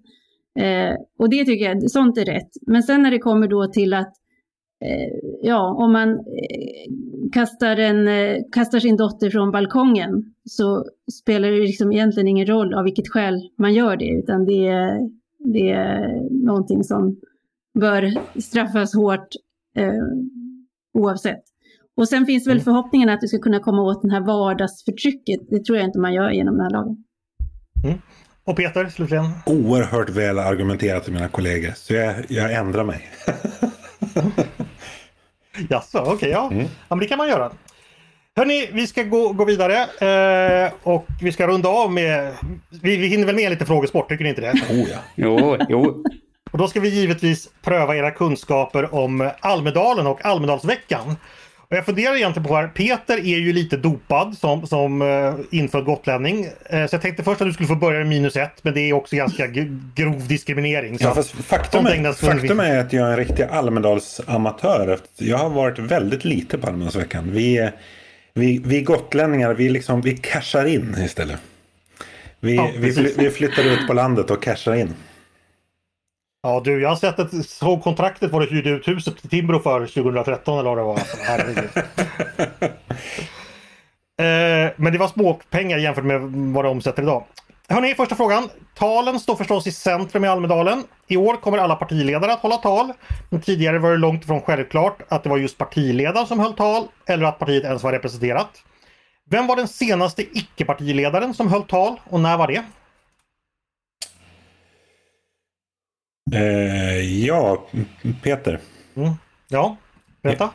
[0.59, 2.49] Eh, och det tycker jag, sånt är rätt.
[2.67, 4.13] Men sen när det kommer då till att
[4.85, 10.85] eh, ja, om man eh, kastar, en, eh, kastar sin dotter från balkongen så
[11.19, 15.09] spelar det liksom egentligen ingen roll av vilket skäl man gör det, utan det är,
[15.39, 17.19] det är någonting som
[17.79, 19.27] bör straffas hårt
[19.77, 20.03] eh,
[20.93, 21.43] oavsett.
[21.97, 22.63] Och sen finns väl mm.
[22.63, 25.39] förhoppningen att vi ska kunna komma åt det här vardagsförtrycket.
[25.49, 27.03] Det tror jag inte man gör genom den här lagen.
[27.85, 27.99] Mm.
[28.45, 29.31] Och Peter, slutligen?
[29.45, 33.09] Oerhört väl argumenterat till mina kollegor, så jag, jag ändrar mig.
[35.69, 36.49] Jaså, okej, okay, ja.
[36.51, 36.63] Mm.
[36.63, 36.69] ja.
[36.89, 37.51] Men det kan man göra.
[38.35, 39.75] Hörni, vi ska gå, gå vidare
[40.65, 42.33] eh, och vi ska runda av med...
[42.81, 44.51] Vi, vi hinner väl med lite frågesport, tycker ni inte det?
[44.69, 44.97] Oh ja.
[45.15, 46.03] jo, jo.
[46.51, 51.15] Och då ska vi givetvis pröva era kunskaper om Almedalen och Almedalsveckan.
[51.69, 55.85] Och jag funderar egentligen på här, Peter är ju lite dopad som, som uh, infödd
[55.85, 56.45] gotlänning.
[56.45, 56.51] Uh,
[56.87, 58.93] så jag tänkte först att du skulle få börja med minus ett, men det är
[58.93, 59.47] också ganska
[59.95, 60.97] grov diskriminering.
[60.99, 64.99] Ja, faktum, är, faktum är att jag är en riktig Almedalsamatör.
[65.17, 67.31] Jag har varit väldigt lite på Almedalsveckan.
[67.31, 67.69] Vi,
[68.33, 71.39] vi, vi gotlänningar, vi, liksom, vi cashar in istället.
[72.39, 74.93] Vi, ja, vi, vi flyttar ut på landet och cashar in.
[76.45, 79.59] Ja du, jag har sett att såg kontraktet var du hyrde ut huset till Timbro
[79.59, 80.93] för 2013 eller vad det var.
[80.93, 81.17] Alltså,
[84.23, 86.21] eh, men det var småpengar jämfört med
[86.53, 87.23] vad det omsätter idag.
[87.69, 88.49] Hörni, första frågan.
[88.75, 90.83] Talen står förstås i centrum i Almedalen.
[91.07, 92.93] I år kommer alla partiledare att hålla tal.
[93.29, 96.83] Men tidigare var det långt ifrån självklart att det var just partiledaren som höll tal
[97.05, 98.49] eller att partiet ens var representerat.
[99.29, 102.63] Vem var den senaste icke-partiledaren som höll tal och när var det?
[106.31, 107.67] Eh, ja,
[108.23, 108.59] Peter.
[108.95, 109.13] Mm.
[109.47, 109.77] Ja,
[110.21, 110.49] berätta.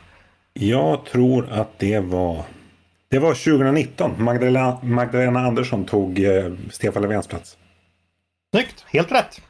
[0.53, 2.45] Jag tror att det var
[3.11, 4.23] det var 2019.
[4.23, 7.57] Magdalena, Magdalena Andersson tog eh, Stefan Löfvens plats.
[8.55, 9.41] Snyggt, helt rätt.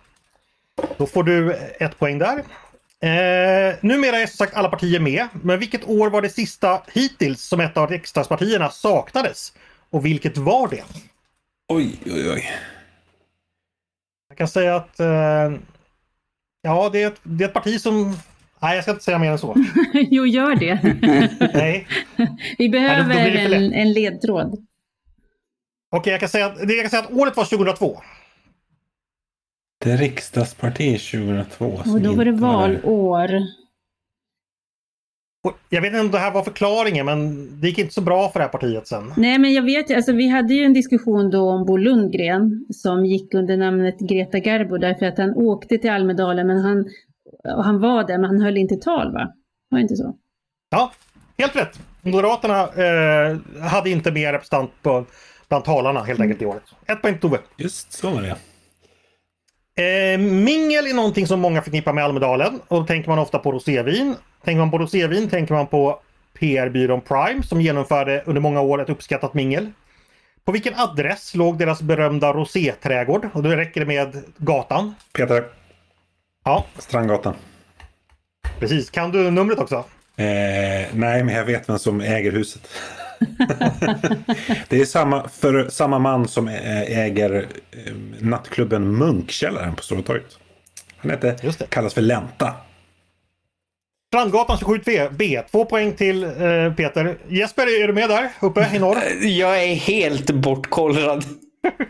[0.97, 2.37] Då får du ett poäng där.
[3.03, 7.41] Eh, numera är som sagt alla partier med, men vilket år var det sista hittills
[7.41, 9.53] som ett av riksdagspartierna saknades?
[9.89, 10.83] Och vilket var det?
[11.67, 12.51] Oj, oj, oj.
[14.29, 15.51] Jag kan säga att eh,
[16.61, 18.17] Ja, det är, ett, det är ett parti som...
[18.59, 19.55] Nej, jag ska inte säga mer än så.
[19.93, 20.79] jo, gör det.
[21.53, 21.87] Nej.
[22.57, 24.47] Vi behöver Nej, en, en ledtråd.
[24.47, 28.01] Okej, okay, jag, kan säga, jag kan säga att året var 2002.
[29.83, 31.65] Det är riksdagsparti 2002.
[31.65, 33.41] Och då var det valår.
[35.69, 38.39] Jag vet inte om det här var förklaringen men det gick inte så bra för
[38.39, 39.13] det här partiet sen.
[39.17, 43.05] Nej men jag vet alltså vi hade ju en diskussion då om Bo Lundgren som
[43.05, 46.85] gick under namnet Greta Garbo därför att han åkte till Almedalen men han,
[47.57, 49.33] och han var där men han höll inte tal va?
[49.69, 50.15] Var det inte så?
[50.69, 50.91] Ja,
[51.37, 51.79] helt rätt.
[52.01, 55.05] Moderaterna eh, hade inte mer representant på,
[55.49, 56.63] bland talarna helt enkelt i året.
[56.85, 57.37] Ett poäng Tove.
[57.57, 58.35] Just så var det.
[59.75, 63.51] Eh, mingel är någonting som många förknippar med Almedalen och då tänker man ofta på
[63.51, 64.15] rosévin.
[64.43, 65.99] Tänker man på rosévin tänker man på
[66.39, 69.71] PR-byrån Prime som genomförde under många år ett uppskattat mingel.
[70.45, 73.29] På vilken adress låg deras berömda roséträdgård?
[73.33, 74.95] Och då räcker det med gatan.
[75.13, 75.43] Peter.
[76.45, 76.65] Ja.
[76.77, 77.33] Strandgatan.
[78.59, 78.89] Precis.
[78.89, 79.75] Kan du numret också?
[80.15, 80.25] Eh,
[80.93, 82.69] nej, men jag vet vem som äger huset.
[84.69, 87.47] Det är samma, för samma man som äger
[88.19, 90.37] nattklubben Munkkällaren på Stora torget.
[90.97, 92.53] Han heter, kallas för Länta.
[94.13, 95.43] Strandgatan 27B.
[95.51, 97.17] Två poäng till eh, Peter.
[97.27, 98.97] Jesper, är du med där uppe i norr?
[99.25, 101.23] Jag är helt bortkollrad.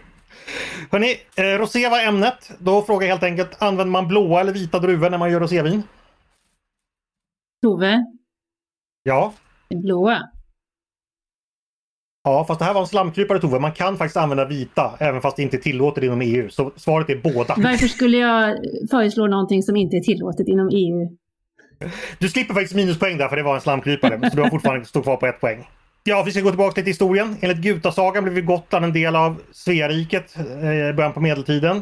[0.91, 2.51] Hörni, eh, rosé var ämnet.
[2.59, 5.83] Då frågar jag helt enkelt, använder man blåa eller vita druvor när man gör rosévin?
[7.61, 8.05] Tove?
[9.03, 9.33] Ja?
[9.69, 10.29] Blåa.
[12.23, 13.59] Ja, fast det här var en slamkrypare Tove.
[13.59, 16.49] Man kan faktiskt använda vita även fast det inte är tillåtet inom EU.
[16.49, 17.55] Så svaret är båda.
[17.57, 18.57] Varför skulle jag
[18.91, 21.17] föreslå någonting som inte är tillåtet inom EU?
[22.19, 24.29] Du slipper faktiskt minuspoäng där för det var en slamkrypare.
[24.29, 25.67] så du har fortfarande stått kvar på ett poäng.
[26.03, 27.37] Ja, vi ska gå tillbaka till historien.
[27.41, 31.81] Enligt Gutasagan blev Gotland en del av Sveariket eh, i början på medeltiden.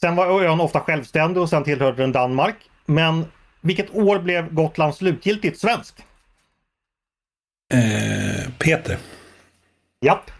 [0.00, 2.56] Sen var ön ofta självständig och sen tillhörde den Danmark.
[2.86, 3.24] Men
[3.60, 6.02] vilket år blev Gotland slutgiltigt svenskt?
[7.72, 8.98] Eh, Peter.
[10.04, 10.30] Japp.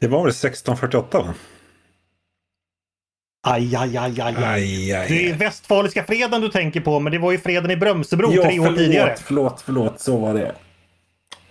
[0.00, 1.34] Det var väl 1648 va?
[3.48, 4.44] Aj, aj, aj, aj, aj.
[4.44, 8.32] aj, Det är Västfaliska freden du tänker på, men det var ju freden i Brömsebro
[8.32, 9.16] ja, tre år förlåt, tidigare.
[9.16, 10.54] Förlåt, förlåt, så var det.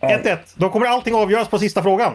[0.01, 0.37] 1-1.
[0.55, 2.13] Då kommer allting avgöras på sista frågan.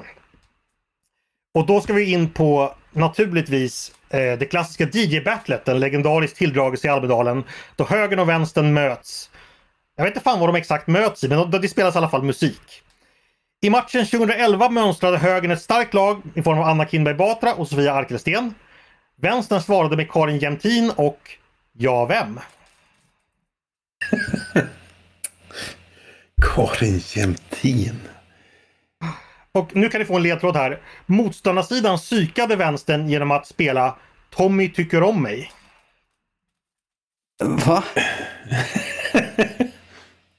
[1.54, 6.90] Och då ska vi in på naturligtvis eh, det klassiska DJ-battlet, en legendarisk tilldragelse i
[6.90, 7.44] Almedalen,
[7.76, 9.30] då högern och vänstern möts.
[9.96, 12.22] Jag vet inte fan vad de exakt möts i, men det spelas i alla fall
[12.22, 12.82] musik.
[13.62, 17.68] I matchen 2011 mönstrade högern ett starkt lag i form av Anna Kinberg Batra och
[17.68, 18.54] Sofia Arkelsten.
[19.16, 21.36] Vänstern svarade med Karin Jämtin och
[21.72, 22.40] Ja, vem?
[26.54, 28.00] Karin Jämtin.
[29.52, 30.80] Och nu kan ni få en ledtråd här.
[31.06, 33.98] Motståndarsidan psykade vänstern genom att spela
[34.30, 35.52] Tommy tycker om mig.
[37.42, 37.84] Va?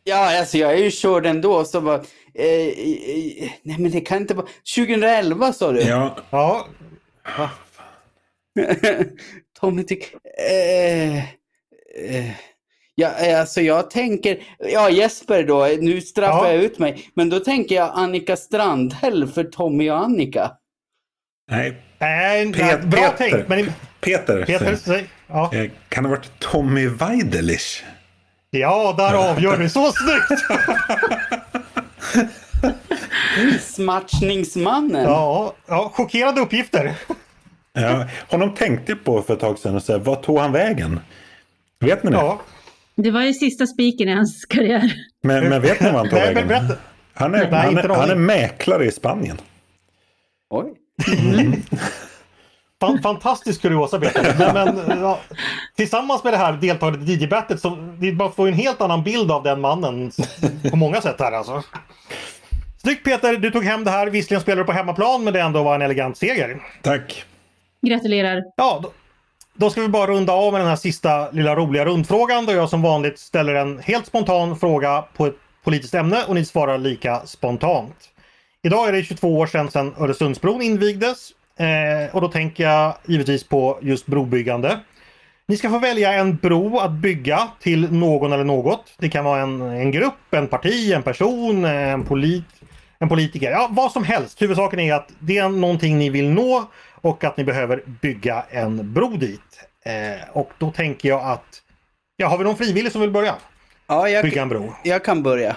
[0.03, 1.65] ja, alltså jag är ju körd ändå.
[1.65, 2.03] Så bara,
[2.34, 4.47] nej men det kan inte vara...
[4.75, 5.82] 2011 sa du?
[5.82, 6.17] Ja.
[6.29, 6.67] Ja.
[9.59, 10.09] Tommy tycker...
[10.49, 12.32] Eh, eh,
[12.95, 14.43] ja, alltså jag tänker...
[14.59, 15.67] Ja, Jesper då.
[15.82, 16.53] Nu straffar Ja.
[16.53, 17.09] jag ut mig.
[17.13, 20.51] Men då tänker jag Annika Strandhäll för Tommy och Annika.
[21.51, 23.17] Nej, Pet- bra Peter.
[23.32, 23.47] tänkt.
[23.49, 23.71] Men
[24.01, 24.45] Peter.
[24.45, 25.05] Peter, säg.
[25.27, 25.51] Ja.
[25.55, 27.84] Eh, Kan det ha varit Tommy Weidelich?
[28.49, 29.69] ja, där avgör du.
[29.69, 30.41] Så snyggt!
[33.62, 35.03] Smatchningsmannen.
[35.03, 36.95] Ja, ja, chockerande uppgifter.
[37.74, 40.51] Ja, honom tänkte jag på för ett tag sedan och så här, vad tog han
[40.51, 40.99] vägen?
[41.80, 42.18] Vet ni det?
[42.18, 42.41] Ja.
[42.95, 44.93] Det var ju sista spiken i hans karriär.
[45.24, 46.47] Men, men vet ni vad han tog Nej, vägen?
[46.47, 46.76] berätta.
[47.14, 49.38] Han är, Nej, han, är, han är mäklare i Spanien.
[50.49, 50.74] Oj.
[52.82, 54.53] Fan, fantastisk kuriosa Peter.
[54.53, 55.19] Men, men, ja,
[55.75, 57.69] tillsammans med det här deltagandet i DJ-battlet så
[58.17, 60.11] man får ju en helt annan bild av den mannen
[60.69, 61.63] på många sätt här alltså.
[62.82, 64.07] Snyggt Peter, du tog hem det här.
[64.07, 66.61] Visserligen spelar du på hemmaplan men det ändå var en elegant seger.
[66.82, 67.25] Tack.
[67.82, 68.43] Gratulerar.
[68.55, 68.91] Ja, då,
[69.53, 72.69] då ska vi bara runda av med den här sista lilla roliga rundfrågan då jag
[72.69, 77.21] som vanligt ställer en helt spontan fråga på ett politiskt ämne och ni svarar lika
[77.25, 77.95] spontant.
[78.63, 81.32] Idag är det 22 år sedan, sedan Öresundsbron invigdes
[81.62, 84.80] eh, och då tänker jag givetvis på just brobyggande.
[85.47, 88.93] Ni ska få välja en bro att bygga till någon eller något.
[88.97, 92.45] Det kan vara en, en grupp, en parti, en person, en, polit,
[92.99, 93.51] en politiker.
[93.51, 94.41] Ja, vad som helst.
[94.41, 96.70] Huvudsaken är att det är någonting ni vill nå
[97.01, 99.68] och att ni behöver bygga en bro dit.
[99.86, 101.62] Eh, och då tänker jag att...
[102.18, 103.36] Ja, har vi någon frivillig som vill börja?
[103.88, 104.74] Ja, jag, Bygga en bro.
[104.84, 105.55] jag kan börja.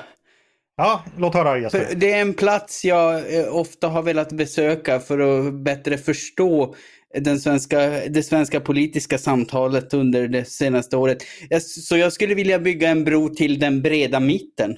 [0.77, 1.95] Ja, låt höra Jesper.
[1.97, 6.75] Det är en plats jag eh, ofta har velat besöka för att bättre förstå
[7.21, 11.19] den svenska, det svenska politiska samtalet under det senaste året.
[11.61, 14.77] Så jag skulle vilja bygga en bro till den breda mitten.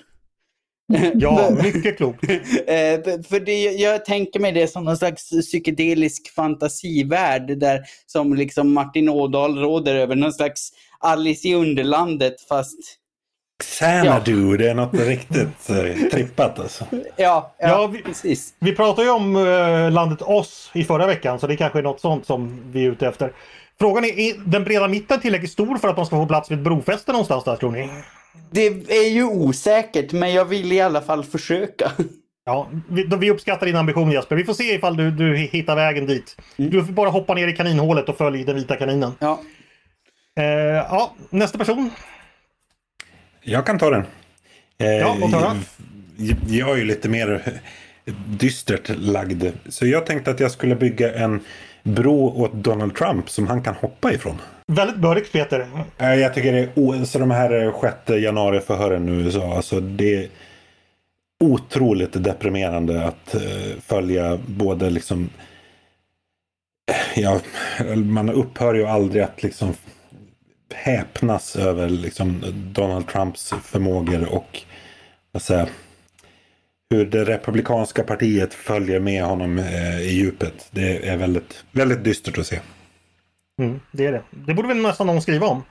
[1.14, 2.24] Ja, mycket klokt.
[2.30, 8.72] Eh, för det, jag tänker mig det som någon slags psykedelisk fantasivärld där som liksom
[8.72, 10.14] Martin Ådahl råder över.
[10.14, 10.70] Någon slags
[11.00, 12.78] Alice i Underlandet fast
[13.64, 16.84] Xanadu, det är något riktigt eh, trippat alltså.
[16.92, 18.54] ja, ja, Ja, vi- precis.
[18.60, 22.00] Vi pratade ju om eh, landet Oss i förra veckan så det kanske är något
[22.00, 23.32] sånt som vi är ute efter.
[23.78, 26.58] Frågan är, är den breda mitten tillräckligt stor för att man ska få plats vid
[26.58, 27.88] ett brofäste någonstans där tror ni?
[28.50, 31.90] Det är ju osäkert men jag vill i alla fall försöka.
[32.44, 34.36] Ja, vi, vi uppskattar din ambition Jesper.
[34.36, 36.36] Vi får se ifall du, du hittar vägen dit.
[36.58, 36.70] Mm.
[36.70, 39.12] Du får bara hoppa ner i kaninhålet och följ den vita kaninen.
[39.18, 39.40] Ja.
[40.38, 40.44] Eh,
[40.90, 41.90] ja, nästa person.
[43.48, 44.04] Jag kan ta den.
[44.78, 45.56] Eh, ja, och ta
[46.48, 47.60] Jag är ju lite mer
[48.26, 49.44] dystert lagd.
[49.68, 51.40] Så jag tänkte att jag skulle bygga en
[51.82, 54.40] bro åt Donald Trump som han kan hoppa ifrån.
[54.66, 55.66] Väldigt bördigt Peter.
[55.98, 57.72] Eh, jag tycker det är så de här
[58.06, 59.56] 6 januari förhören i USA.
[59.56, 60.28] Alltså det är
[61.40, 63.36] otroligt deprimerande att
[63.86, 65.30] följa både liksom
[67.16, 67.40] Ja,
[67.94, 69.74] man upphör ju aldrig att liksom
[70.74, 72.42] häpnas över liksom
[72.72, 74.62] Donald Trumps förmågor och
[75.32, 75.68] vad säga,
[76.90, 80.68] hur det republikanska partiet följer med honom eh, i djupet.
[80.70, 82.60] Det är väldigt, väldigt dystert att se.
[83.62, 84.22] Mm, det är det.
[84.30, 85.62] Det borde väl nästan någon skriva om.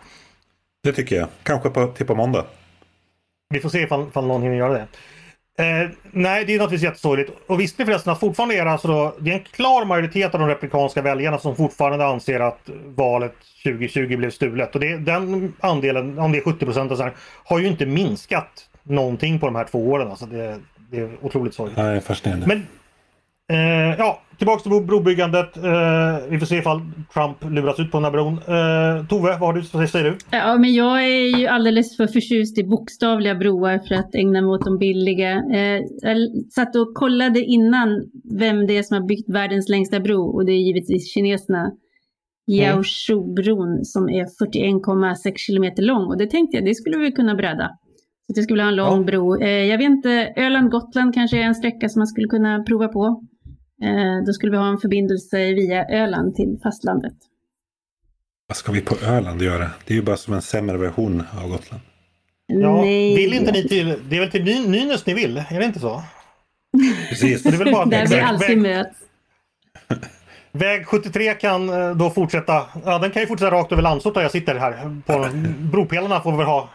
[0.83, 1.27] Det tycker jag.
[1.43, 2.45] Kanske på, till på måndag.
[3.49, 4.87] Vi får se ifall, ifall någon hinner göra det.
[5.57, 7.31] Eh, nej, det är naturligtvis jättesorgligt.
[7.47, 10.33] Och visste ni förresten att fortfarande är det, alltså då, det är en klar majoritet
[10.33, 13.33] av de republikanska väljarna som fortfarande anser att valet
[13.63, 14.75] 2020 blev stulet.
[14.75, 19.45] Och det, den andelen, om det är 70 procent, har ju inte minskat någonting på
[19.45, 20.07] de här två åren.
[20.07, 20.59] Alltså det,
[20.91, 21.77] det är otroligt sorgligt.
[21.77, 22.47] Nej, fascinerande.
[22.47, 22.67] Men
[23.51, 25.57] eh, ja, tillbaks till brobyggandet.
[25.57, 26.81] Eh, vi får se ifall
[27.13, 28.33] Trump luras ut på den här bron.
[28.33, 30.17] Eh, Tove, vad, har du, vad säger du?
[30.31, 34.49] Ja, men jag är ju alldeles för förtjust i bokstavliga broar för att ägna mig
[34.49, 35.31] åt de billiga.
[35.31, 36.17] Eh, jag
[36.55, 37.89] satt och kollade innan
[38.39, 41.71] vem det är som har byggt världens längsta bro och det är givetvis kineserna.
[42.47, 43.83] Yaoshu-bron mm.
[43.83, 47.69] som är 41,6 kilometer lång och det tänkte jag, det skulle vi kunna bräda.
[48.27, 49.03] Så det skulle ha en lång ja.
[49.03, 49.41] bro.
[49.41, 53.23] Eh, jag vet inte, Öland-Gotland kanske är en sträcka som man skulle kunna prova på.
[53.83, 57.13] Eh, då skulle vi ha en förbindelse via Öland till fastlandet.
[58.47, 59.69] Vad ska vi på Öland göra?
[59.85, 61.83] Det är ju bara som en sämre version av Gotland.
[62.47, 63.15] Ja, Nej.
[63.15, 65.37] vill inte ni till, det är väl till Nynäs ni vill?
[65.37, 66.03] Är det inte så?
[67.09, 67.43] Precis.
[67.43, 68.97] Det är väl bara Där vi alltid möts.
[70.51, 74.21] Väg 73 kan eh, då fortsätta, ja den kan ju fortsätta rakt över Landsort där
[74.21, 75.01] jag sitter här.
[75.05, 75.29] På
[75.71, 76.69] bropelarna får vi väl ha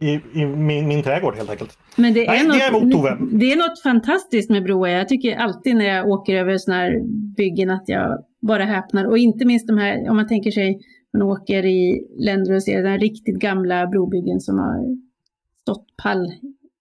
[0.00, 1.78] i, i min, min trädgård helt enkelt.
[1.96, 3.18] Men det är, Nej, något, det, är emot, Tove.
[3.32, 4.88] det är något fantastiskt med broar.
[4.88, 7.00] Jag tycker alltid när jag åker över sådana här
[7.36, 9.04] byggen att jag bara häpnar.
[9.04, 10.78] Och inte minst de här, om man tänker sig,
[11.12, 14.96] man åker i länder och ser den riktigt gamla brobyggen som har
[15.62, 16.32] stått pall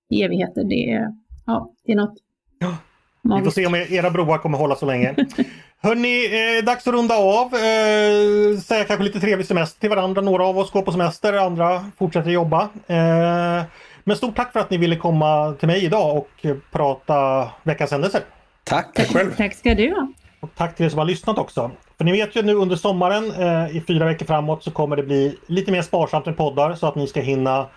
[0.09, 0.63] i evigheter.
[0.63, 1.07] Det är,
[1.45, 2.17] ja, det är något.
[2.59, 2.77] Ja.
[3.23, 5.15] Vi får se om era broar kommer hålla så länge.
[5.81, 6.25] Hörni,
[6.57, 7.45] eh, dags att runda av.
[7.45, 10.21] Eh, säga kanske lite trevlig semester till varandra.
[10.21, 12.61] Några av oss går på semester, andra fortsätter jobba.
[12.87, 13.63] Eh,
[14.03, 18.21] men stort tack för att ni ville komma till mig idag och prata veckans händelser.
[18.63, 19.35] Tack, tack själv.
[19.35, 20.07] Tack ska du ha.
[20.39, 21.71] Och tack till er som har lyssnat också.
[21.97, 25.03] För ni vet ju nu under sommaren eh, i fyra veckor framåt så kommer det
[25.03, 27.67] bli lite mer sparsamt med poddar så att ni ska hinna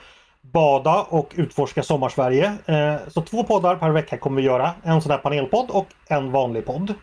[0.53, 2.53] bada och utforska Sommarsverige.
[2.67, 4.71] Eh, så två poddar per vecka kommer vi göra.
[4.83, 6.95] En sån här panelpodd och en vanlig podd.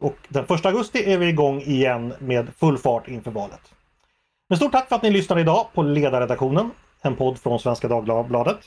[0.00, 3.60] Och den 1 augusti är vi igång igen med full fart inför valet.
[4.48, 6.70] Men stort tack för att ni lyssnade idag på Ledarredaktionen,
[7.02, 8.58] en podd från Svenska Dagbladet.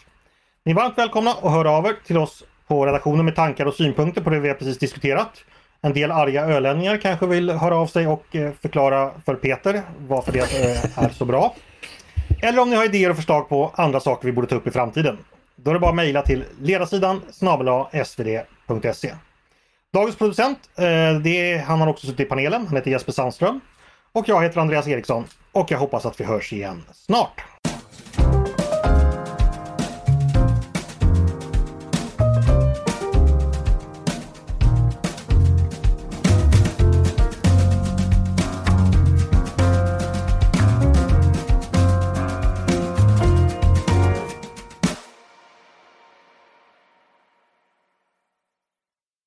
[0.65, 3.73] Ni är varmt välkomna att höra av er till oss på redaktionen med tankar och
[3.73, 5.43] synpunkter på det vi har precis diskuterat.
[5.81, 10.31] En del arga ölänningar kanske vill höra av sig och eh, förklara för Peter varför
[10.31, 11.55] det eh, är så bra.
[12.41, 14.71] Eller om ni har idéer och förslag på andra saker vi borde ta upp i
[14.71, 15.17] framtiden.
[15.55, 17.67] Då är det bara att mejla till ledarsidan snabel
[18.05, 19.13] svd.se.
[19.93, 20.83] Dagens producent, eh,
[21.23, 22.67] det är, han har också suttit i panelen.
[22.67, 23.61] Han heter Jesper Sandström.
[24.11, 25.25] Och jag heter Andreas Eriksson.
[25.51, 27.43] Och jag hoppas att vi hörs igen snart.